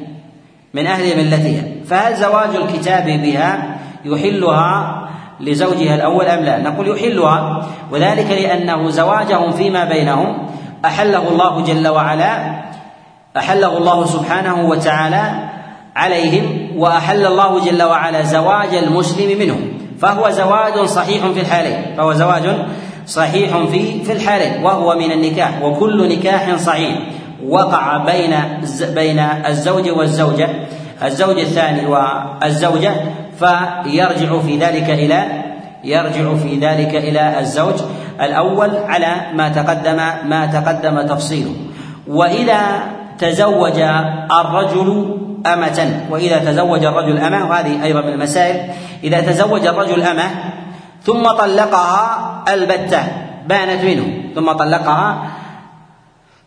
[0.73, 1.63] من أهل ملتها.
[1.85, 5.01] فهل زواج الكتاب بها يحلها
[5.39, 10.47] لزوجها الأول أم لا؟ نقول يحلها وذلك لأنه زواجهم فيما بينهم
[10.85, 12.61] أحله الله جل وعلا
[13.37, 15.49] أحله الله سبحانه وتعالى
[15.95, 19.61] عليهم وأحل الله جل وعلا زواج المسلم منهم.
[20.01, 22.43] فهو زواج صحيح في الحالين فهو زواج
[23.05, 26.97] صحيح في في الحالين وهو من النكاح وكل نكاح صحيح.
[27.49, 28.35] وقع بين
[28.95, 30.49] بين الزوج والزوجة
[31.03, 32.93] الزوج الثاني والزوجة
[33.39, 35.43] فيرجع في ذلك إلى
[35.83, 37.81] يرجع في ذلك إلى الزوج
[38.21, 39.95] الأول على ما تقدم
[40.29, 41.55] ما تقدم تفصيله.
[42.07, 42.61] وإذا
[43.17, 43.79] تزوج
[44.41, 48.71] الرجل أمة وإذا تزوج الرجل أمة وهذه أيضا من المسائل
[49.03, 50.29] إذا تزوج الرجل أمة
[51.03, 53.03] ثم طلقها البتة
[53.47, 55.27] بانت منه ثم طلقها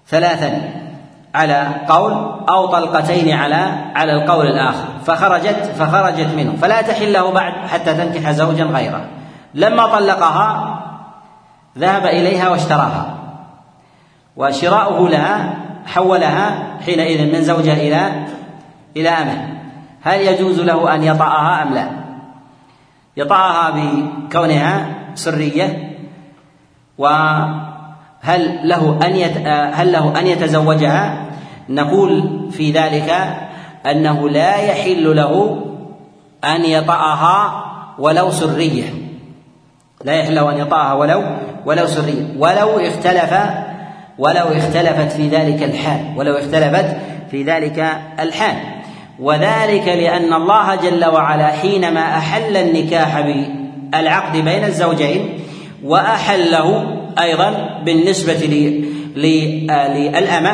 [0.09, 0.88] ثلاثا.
[1.35, 2.13] على قول
[2.49, 4.89] أو طلقتين على على القول الآخر.
[5.05, 6.57] فخرجت فخرجت منه.
[6.57, 9.05] فلا تحل له بعد حتى تنكح زوجا غيره.
[9.55, 10.79] لما طلقها
[11.79, 13.15] ذهب إليها واشتراها.
[14.37, 15.55] وشراؤه لها
[15.87, 18.27] حولها حينئذ من زوجة إلى
[18.97, 19.59] إلى أمه.
[20.03, 21.89] هل يجوز له أن يطأها أم لا؟
[23.17, 25.99] يطأها بكونها سرية.
[28.25, 29.37] وهل له أن يت...
[29.47, 31.27] هل له أن يتزوجها؟
[31.69, 33.15] نقول في ذلك
[33.87, 35.63] أنه لا يحل له
[36.45, 37.65] أن يطأها
[37.99, 38.85] ولو سرية.
[40.05, 41.23] لا يحل له أن يطأها ولو
[41.67, 42.25] ولو سرية.
[42.39, 43.35] ولو اختلف
[44.19, 46.01] ولو اختلفت في ذلك الحال.
[46.17, 46.97] ولو اختلفت
[47.31, 48.57] في ذلك الحال.
[49.21, 55.39] وذلك لأن الله جل وعلا حينما أحل النكاح بالعقد بين الزوجين
[55.85, 58.47] وأحله أيضا بالنسبة
[59.17, 60.53] للأمة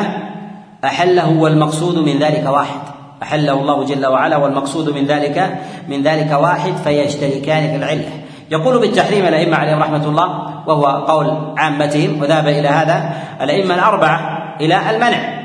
[0.85, 2.79] أحله والمقصود من ذلك واحد.
[3.23, 5.57] أحله الله جل وعلا والمقصود من ذلك
[5.89, 8.09] من ذلك واحد فيشتركان في العلة.
[8.51, 10.27] يقول بالتحريم الأئمة عليهم رحمة الله
[10.67, 14.19] وهو قول عامتهم وذهب إلى هذا الأئمة الأربعة
[14.61, 15.35] إلى المنع.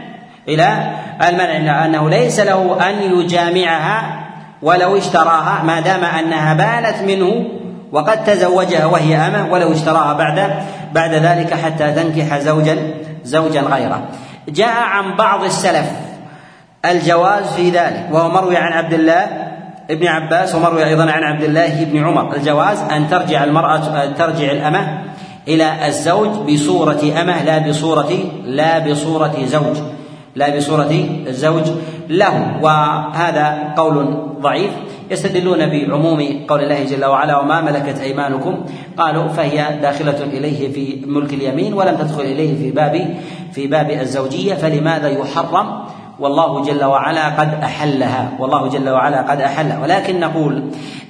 [0.49, 0.91] إلى
[1.29, 4.21] المنع أنه ليس له أن يجامعها
[4.63, 7.45] ولو اشتراها ما دام أنها بانت منه
[7.93, 10.51] وقد تزوجها وهي أمة ولو اشتراها بعد
[10.95, 12.77] بعد ذلك حتى تنكح زوجا
[13.25, 14.03] زوجا غيره.
[14.49, 15.87] جاء عن بعض السلف
[16.85, 19.27] الجواز في ذلك وهو مروي عن عبد الله
[19.91, 22.37] ابن عباس ومروي أيضا عن عبد الله بن عمر.
[22.37, 25.03] الجواز أن ترجع المرأة ترجع الأمة
[25.49, 28.13] إلى الزوج بصورة أمة لا بصورة
[28.45, 29.77] لا بصورة زوج
[30.35, 31.65] لا بصورة الزوج
[32.09, 32.57] له.
[32.63, 34.71] وهذا قول ضعيف.
[35.11, 38.65] يستدلون بعموم قول الله جل وعلا وما ملكت أيمانكم؟
[38.97, 43.15] قالوا فهي داخلة إليه في ملك اليمين ولم تدخل إليه في باب
[43.53, 45.85] في باب الزوجية فلماذا يحرم؟
[46.21, 49.83] والله جل وعلا قد أحلها والله جل وعلا قد أحلها.
[49.83, 50.65] ولكن نقول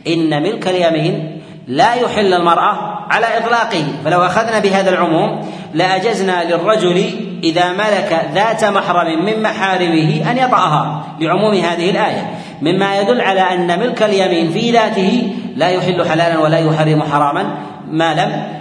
[0.06, 5.40] إن ملك اليمين لا يحل المرأة على إطلاقه فلو أخذنا بهذا العموم
[5.74, 7.04] لأجزنا للرجل
[7.42, 12.30] إذا ملك ذات محرم من محارمه أن يطأها لعموم هذه الآية.
[12.62, 17.44] مما يدل على أن ملك اليمين في ذاته لا يحل حلالا ولا يحرم حراما
[17.90, 18.60] ما لم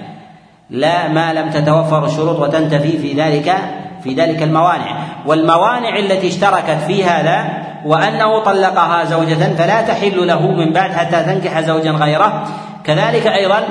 [0.69, 3.55] لا ما لم تتوفر الشروط وتنتفي في ذلك
[4.03, 4.97] في ذلك الموانع.
[5.25, 7.49] والموانع التي اشتركت في هذا
[7.85, 12.43] وأنه طلقها زوجة فلا تحل له من بعد حتى تنكح زوجا غيره.
[12.83, 13.63] كذلك أيضا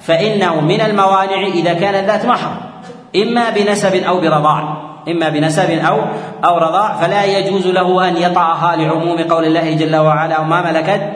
[0.00, 2.56] فإنه من الموانع إذا كانت ذات محرم
[3.16, 4.87] إما بنسب أو برضاع.
[5.08, 6.00] إما بنسب أو
[6.44, 11.12] أو رضاع فلا يجوز له أن يطعها لعموم قول الله جل وعلا وما ملكت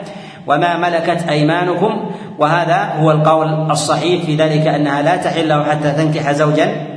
[0.47, 2.11] وما ملكت أيمانكم.
[2.39, 6.87] وهذا هو القول الصحيح في ذلك أنها لا تحل له حتى تنكح زوجا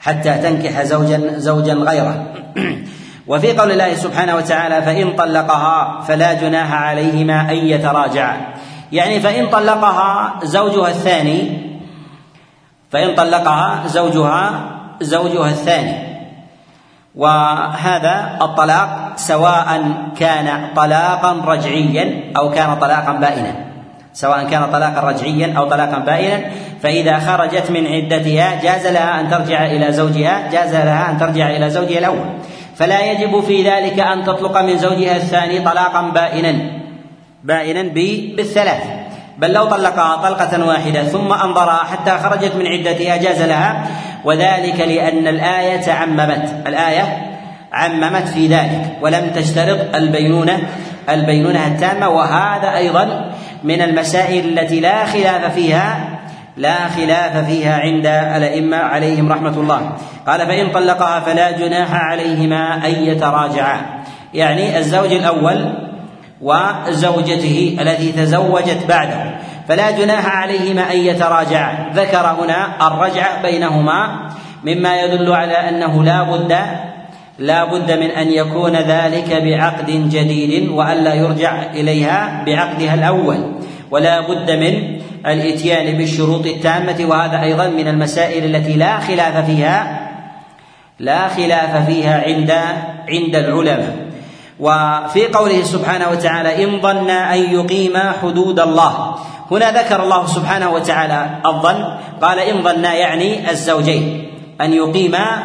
[0.00, 2.26] حتى تنكح زوجا زوجا غيره.
[3.30, 8.36] وفي قول الله سبحانه وتعالى فإن طلقها فلا جناح عليهما أن يتراجعا.
[8.92, 11.58] يعني فإن طلقها زوجها الثاني
[12.90, 14.71] فإن طلقها زوجها
[15.02, 16.12] زوجها الثاني.
[17.14, 19.68] وهذا الطلاق سواء
[20.18, 23.54] كان طلاقا رجعيا أو كان طلاقا بائنا.
[24.12, 26.40] سواء كان طلاقا رجعيا أو طلاقا بائنا
[26.82, 31.70] فإذا خرجت من عدتها جاز لها أن ترجع إلى زوجها جاز لها أن ترجع إلى
[31.70, 32.26] زوجها الأول.
[32.76, 36.54] فلا يجب في ذلك أن تطلق من زوجها الثاني طلاقا بائنا
[37.44, 38.82] بائنا بالثلاث.
[39.38, 43.86] بل لو طلقها طلقة واحدة ثم أنظرها حتى خرجت من عدتها جاز لها
[44.24, 46.54] وذلك لأن الآية عممت.
[46.66, 47.32] الآية
[47.72, 50.58] عممت في ذلك ولم تشترط البينونة
[51.10, 53.32] البينونة التامة وهذا أيضا
[53.64, 56.18] من المسائل التي لا خلاف فيها
[56.56, 59.92] لا خلاف فيها عند الأئمة عليهم رحمة الله.
[60.26, 63.80] قال فإن طلقها فلا جناح عليهما أن يتراجعا.
[64.34, 65.74] يعني الزوج الأول
[66.40, 69.34] وزوجته التي تزوجت بعده.
[69.68, 71.90] فلا جناح عليهما أن يتراجعا.
[71.94, 74.28] ذكر هنا الرجعة بينهما
[74.64, 76.56] مما يدل على أنه لا بد
[77.38, 83.52] لا بد من أن يكون ذلك بعقد جديد وألا يرجع إليها بعقدها الأول.
[83.90, 90.08] ولا بد من الإتيان بالشروط التامة وهذا أيضا من المسائل التي لا خلاف فيها
[90.98, 92.50] لا خلاف فيها عند
[93.08, 93.96] عند العلماء.
[94.60, 99.14] وفي قوله سبحانه وتعالى إن ظن أن يقيما حدود الله
[99.52, 101.84] هنا ذكر الله سبحانه وتعالى الظن
[102.22, 104.28] قال إن ظن يعني الزوجين
[104.60, 105.42] أن يقيما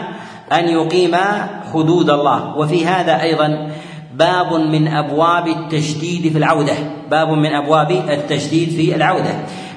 [0.51, 2.57] أن يقيما حدود الله.
[2.57, 3.69] وفي هذا أيضا
[4.13, 6.73] باب من أبواب التشديد في العودة
[7.11, 9.33] باب من أبواب التشديد في العودة.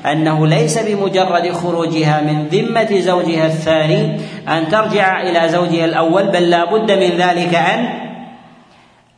[0.07, 6.65] أنه ليس بمجرد خروجها من ذمة زوجها الثاني أن ترجع إلى زوجها الأول بل لا
[6.65, 7.89] بد من ذلك أن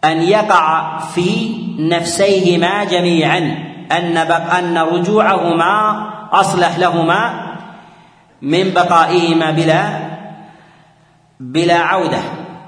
[0.04, 3.71] أن يقع في نفسيهما جميعا.
[3.98, 7.52] أن بق أن رجوعهما أصلح لهما
[8.42, 9.82] من بقائهما بلا
[11.40, 12.22] بلا عودة.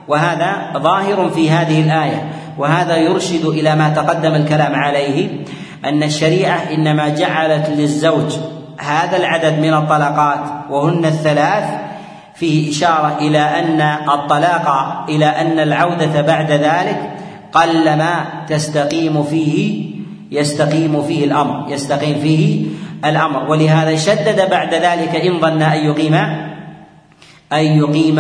[0.09, 2.31] وهذا ظاهر في هذه الآية.
[2.59, 5.45] وهذا يرشد إلى ما تقدم الكلام عليه
[5.85, 8.33] أن الشريعة إنما جعلت للزوج
[8.79, 11.65] هذا العدد من الطلقات وهن الثلاث
[12.35, 14.69] فيه إشارة إلى أن الطلاق
[15.09, 17.11] إلى أن العودة بعد ذلك
[17.53, 19.95] قلما تستقيم فيه
[20.31, 22.67] يستقيم فيه الأمر يستقيم فيه
[23.05, 23.51] الأمر.
[23.51, 26.15] ولهذا شدد بعد ذلك إن ظن أن يقيم
[27.53, 28.19] أن يقيم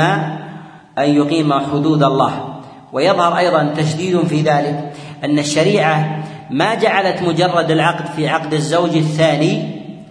[0.99, 2.55] أن يقيم حدود الله.
[2.93, 4.93] ويظهر أيضا تشديد في ذلك
[5.25, 9.63] أن الشريعة ما جعلت مجرد العقد في عقد الزوج الثاني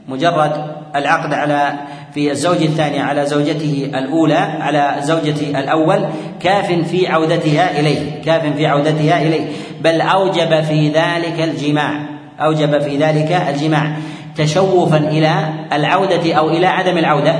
[0.08, 0.52] مجرد
[0.96, 1.74] العقد على
[2.14, 6.06] في الزوج الثاني على زوجته الأولى على زوجته الأول
[6.40, 9.48] كاف في عودتها إليه كاف في عودتها إليه.
[9.84, 11.92] بل أوجب في ذلك الجماع
[12.40, 13.96] أوجب في ذلك الجماع
[14.36, 17.36] تشوفا إلى العودة أو إلى عدم العودة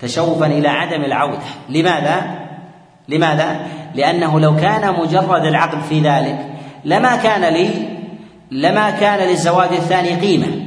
[0.00, 2.22] تشوفا إلى عدم العودة لماذا؟
[3.08, 3.60] لماذا؟
[3.94, 6.38] لأنه لو كان مجرد العقد في ذلك
[6.84, 7.70] لما كان لي
[8.50, 10.66] لما كان للزواج الثاني قيمة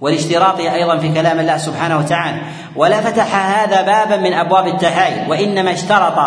[0.00, 2.38] والاشتراط أيضا في كلام الله سبحانه وتعالى
[2.76, 6.18] ولا فتح هذا بابا من أبواب التحايل وإنما اشترط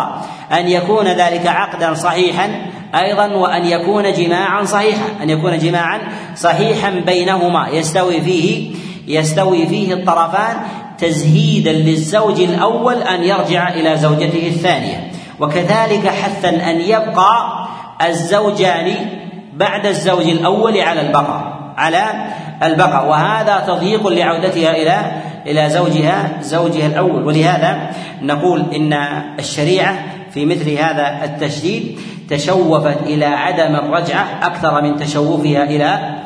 [0.52, 2.50] أن يكون ذلك عقدا صحيحا
[2.94, 6.00] أيضا وأن يكون جماعا صحيحا أن يكون جماعا
[6.36, 7.68] صحيحا بينهما.
[7.68, 8.70] يستوي فيه
[9.06, 10.56] يستوي فيه الطرفان
[10.98, 15.10] تزهيدا للزوج الأول أن يرجع إلى زوجته الثانية.
[15.40, 17.66] وكذلك حثا أن يبقى
[18.06, 18.96] الزوجان
[19.54, 22.04] بعد الزوج الأول على البقاء على
[22.62, 23.08] البقاء.
[23.08, 27.24] وهذا تضييق لعودتها إلى إلى زوجها زوجها الأول.
[27.24, 27.90] ولهذا
[28.22, 28.92] نقول إن
[29.38, 31.98] الشريعة في مثل هذا التشديد
[32.30, 36.16] تشوفت إلى عدم الرجعة أكثر من تشوفها إلى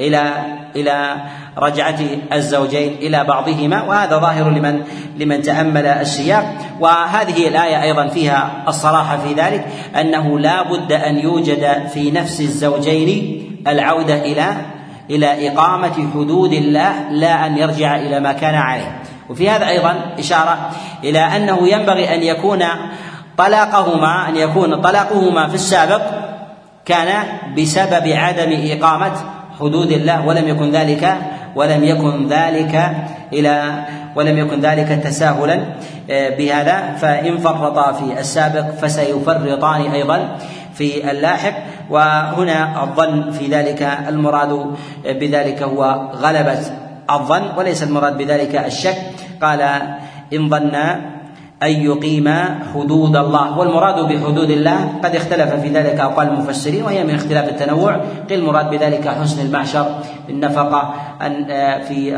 [0.00, 0.32] إلى
[0.76, 1.16] إلى
[1.58, 1.98] رجعة
[2.32, 4.82] الزوجين إلى بعضهما وهذا ظاهر لمن
[5.18, 6.44] لمن تأمل السياق.
[6.80, 9.66] وهذه الآية أيضا فيها الصراحة في ذلك
[10.00, 14.56] أنه لا بد أن يوجد في نفس الزوجين العودة إلى
[15.10, 18.98] إلى إقامة حدود الله لا أن يرجع إلى ما كان عليه.
[19.28, 20.70] وفي هذا أيضا إشارة
[21.04, 22.64] إلى أنه ينبغي أن يكون
[23.40, 26.02] طلاقهما أن يكون طلاقهما في السابق
[26.84, 27.08] كان
[27.56, 29.12] بسبب عدم إقامة
[29.60, 31.16] حدود الله ولم يكن ذلك
[31.56, 32.74] ولم يكن ذلك
[33.32, 33.84] إلى
[34.16, 35.56] ولم يكن ذلك تساهلا
[36.08, 36.76] بهذا.
[37.00, 40.18] فإن فرطا في السابق فسيفرطان أيضا
[40.74, 41.54] في اللاحق.
[41.90, 45.82] وهنا الظن في ذلك المراد بذلك هو
[46.14, 46.60] غلبة
[47.10, 48.96] الظن وليس المراد بذلك الشك.
[49.42, 49.60] قال
[50.32, 50.76] إن ظن
[51.62, 52.28] أن يقيم
[52.74, 53.58] حدود الله.
[53.58, 57.96] والمراد بحدود الله قد اختلف في ذلك أقوال المفسرين وهي من اختلاف التنوع.
[58.28, 59.86] قيل المراد بذلك حسن المعشر
[60.28, 60.94] النفقة
[61.88, 62.16] في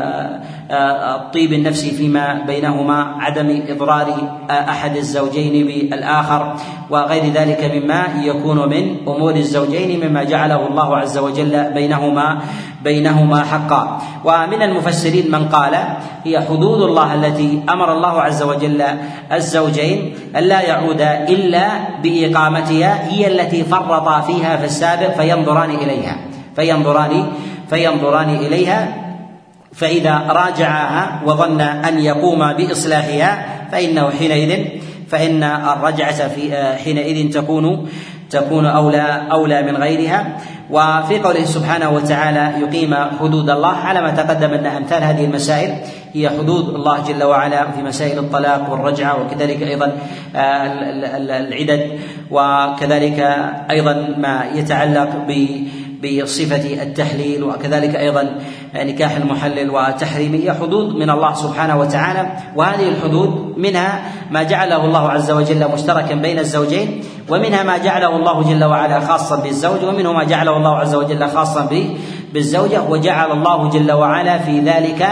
[0.71, 4.07] الطيب النفسي فيما بينهما عدم إضرار
[4.49, 6.55] أحد الزوجين بالآخر
[6.89, 12.39] وغير ذلك مما يكون من أمور الزوجين مما جعله الله عز وجل بينهما
[12.83, 14.01] بينهما حقا.
[14.23, 15.75] ومن المفسرين من قال
[16.23, 18.83] هي حدود الله التي أمر الله عز وجل
[19.31, 21.67] الزوجين الا يعود إلا
[22.03, 26.15] بإقامتها هي التي فرطا فيها في السابق فينظران إليها.
[26.55, 27.31] فينظران
[27.69, 29.03] فينظران إليها.
[29.73, 34.65] فإذا راجعها وظن أن يقوم بإصلاحها فإنه حينئذ
[35.09, 37.89] فإن الرجعة في حينئذ تكون
[38.33, 40.37] تكون أولى أولى من غيرها.
[40.69, 45.75] وفي قوله سبحانه وتعالى يقيم حدود الله على ما تقدم أن أمثال هذه المسائل
[46.13, 49.91] هي حدود الله جل وعلا في مسائل الطلاق والرجعة وكذلك أيضا
[50.35, 50.65] آه،
[51.27, 51.99] العدد
[52.31, 53.19] وكذلك
[53.71, 55.31] أيضا ما يتعلق ب
[56.03, 58.39] بصفة التحليل وكذلك أيضا
[58.75, 64.01] نكاح المحلل وتحريمه هي حدود من الله سبحانه وتعالى وهذه الحدود منها
[64.31, 69.35] ما جعله الله عز وجل مشتركا بين الزوجين ومنها ما جعله الله جل وعلا خاصا
[69.35, 71.69] بالزوج ومنه ما جعله الله عز وجل خاصا
[72.33, 75.07] بالزوجة وجعل الله جل وعلا في ذلك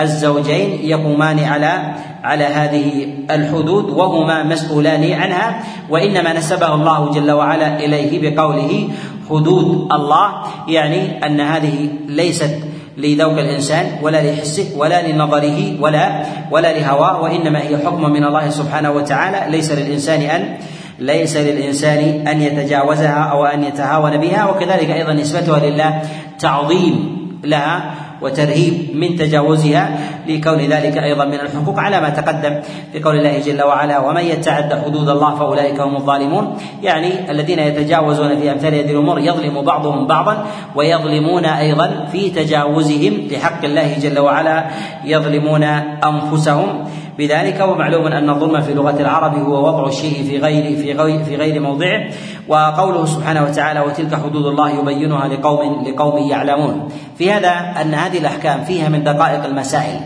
[0.00, 8.30] الزوجين يقومان على على هذه الحدود وهما مسؤولان عنها وإنما نسبه الله جل وعلا إليه
[8.30, 8.88] بقوله
[9.30, 10.28] حدود الله
[10.68, 12.58] يعني أن هذه ليست
[12.96, 18.90] لذوق الإنسان ولا لحسه ولا لنظره ولا ولا لهواه وإنما هي حكم من الله سبحانه
[18.90, 19.52] وتعالى.
[19.52, 20.56] ليس للإنسان أن
[20.98, 26.02] ليس للإنسان أن يتجاوزها أو أن يتهاون بها وكذلك أيضا نسبتها لله
[26.38, 27.94] تعظيم لها.
[28.22, 29.98] وترهيب من تجاوزها
[30.28, 32.60] لكون ذلك أيضا من الحقوق على ما تقدم
[32.92, 36.58] في قول الله جل وعلا ومن يتعد حدود الله فأولئك هم الظالمون.
[36.82, 43.64] يعني الذين يتجاوزون في أمثال هذه الأمور يظلم بعضهم بعضا ويظلمون أيضا في تجاوزهم لحق
[43.64, 44.64] الله جل وعلا
[45.04, 45.62] يظلمون
[46.04, 46.84] أنفسهم.
[47.18, 51.36] بذلك ومعلوم أن الظلم في لغة العرب هو وضع الشيء في غير في غير في
[51.36, 52.08] غير موضعه
[52.48, 56.88] وقوله سبحانه وتعالى وتلك حدود الله يبينها لقوم لقوم يعلمون
[57.18, 57.50] في هذا
[57.82, 60.00] أن هذه الأحكام فيها من دقائق المسائل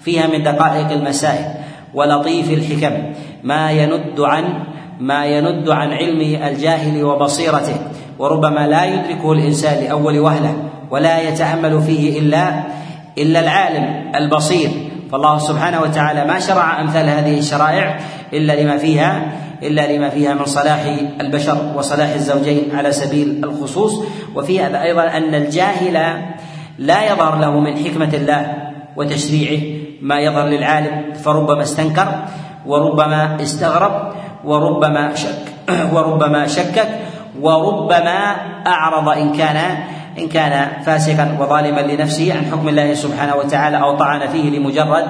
[0.00, 1.44] فيها من دقائق المسائل
[1.94, 3.12] ولطيف الحكم.
[3.42, 4.44] ما يند عن
[5.00, 7.76] ما يند عن علم الجاهل وبصيرته
[8.18, 10.54] وربما لا يدركه الإنسان لأول وهلة
[10.90, 12.64] ولا يتأمل فيه الا
[13.18, 14.70] إلا العالم البصير.
[15.14, 17.98] فالله سبحانه وتعالى ما شرع أمثال هذه الشرائع
[18.32, 19.22] إلا لما فيها
[19.62, 20.82] إلا لما فيها من صلاح
[21.20, 24.02] البشر وصلاح الزوجين على سبيل الخصوص.
[24.34, 25.94] وفي هذا أيضا أن الجاهل
[26.78, 28.54] لا يظهر له من حكمة الله
[28.96, 29.62] وتشريعه
[30.02, 32.08] ما يظهر للعالم فربما استنكر
[32.66, 34.12] وربما استغرب
[34.44, 35.44] وربما شك
[35.94, 36.88] وربما شكك
[37.40, 38.18] وربما
[38.66, 39.78] أعرض إن كان
[40.18, 45.04] إن كان فاسقا وظالما لنفسه عن حكم الله سبحانه وتعالى أو طعن فيه لمجرد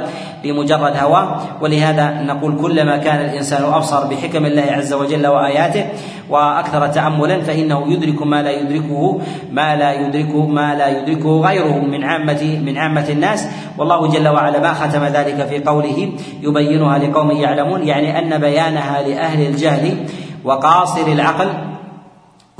[0.44, 5.84] لمجرد هواه ولهذا نقول كلما كان الإنسان أبصر بحكم الله عز وجل وآياته
[6.30, 9.20] وأكثر تأملا فإنه يدرك ما لا يدركه
[9.52, 13.48] ما لا يدركه ما لا يدركه غيره من عامة من عامة الناس.
[13.78, 19.46] والله جل وعلا ما ختم ذلك في قوله يبينها لقوم يعلمون يعني أن بيانها لأهل
[19.46, 19.96] الجهل
[20.44, 21.48] وقاصر العقل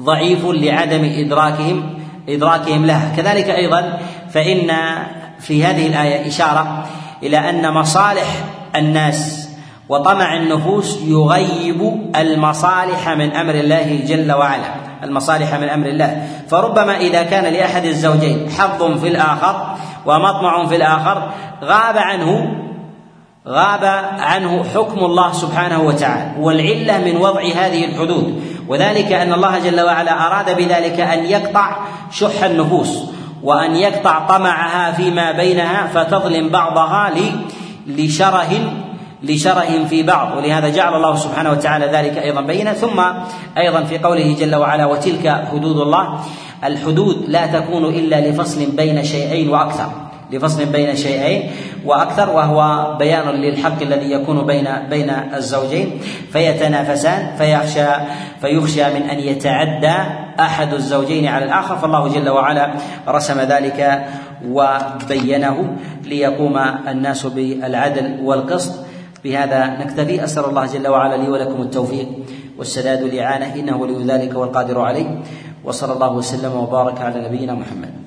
[0.01, 3.99] ضعيف لعدم إدراكهم إدراكهم لها كذلك أيضا
[4.31, 4.73] فإن
[5.41, 6.87] في هذه الآية إشارة
[7.23, 8.27] إلى أن مصالح
[8.77, 9.49] الناس
[9.89, 14.75] وطمع النفوس يغيب المصالح من أمر الله جل وعلا.
[15.03, 16.27] المصالح من أمر الله.
[16.49, 21.31] فربما إذا كان لأحد الزوجين حظ في الآخر ومطمع في الآخر
[21.65, 22.57] غاب عنه
[23.49, 23.85] غاب
[24.19, 26.31] عنه حكم الله سبحانه وتعالى.
[26.41, 28.43] والعلة من وضع هذه الحدود.
[28.69, 31.77] وذلك أن الله جل وعلا أراد بذلك أن يقطع
[32.13, 32.99] شح النفوس
[33.43, 37.13] وأن يقطع طمعها فيما بينها فتظلم بعضها
[37.87, 38.73] لشره
[39.23, 40.37] لشره في بعض.
[40.37, 42.73] ولهذا جعل الله سبحانه وتعالى ذلك أيضا بينا.
[42.73, 43.01] ثم
[43.59, 46.19] أيضا في قوله جل وعلا وتلك حدود الله.
[46.65, 49.89] الحدود لا تكون إلا لفصل بين شيئين وأكثر.
[50.31, 51.51] لفصل بين شيئين
[51.85, 52.59] وأكثر وهو
[52.99, 56.01] بيان للحق الذي يكون بين بين الزوجين.
[56.33, 57.91] فيتنافسان فيخشى
[58.41, 59.97] فيخشى من أن يتعدى
[60.41, 61.77] أحد الزوجين على الآخر.
[61.77, 62.71] فالله جل وعلا
[63.09, 64.05] رسم ذلك
[64.49, 66.57] وبينه ليقوم
[66.89, 68.85] الناس بالعدل والقسط.
[69.25, 70.25] بهذا نكتفي.
[70.25, 72.09] أسأل الله جل وعلا لي ولكم التوفيق
[72.59, 73.55] والسداد والإعانة.
[73.55, 75.21] إنه ولي ذلك والقادر عليه.
[75.65, 78.04] وصلى الله وسلم وبارك على نبينا محمد.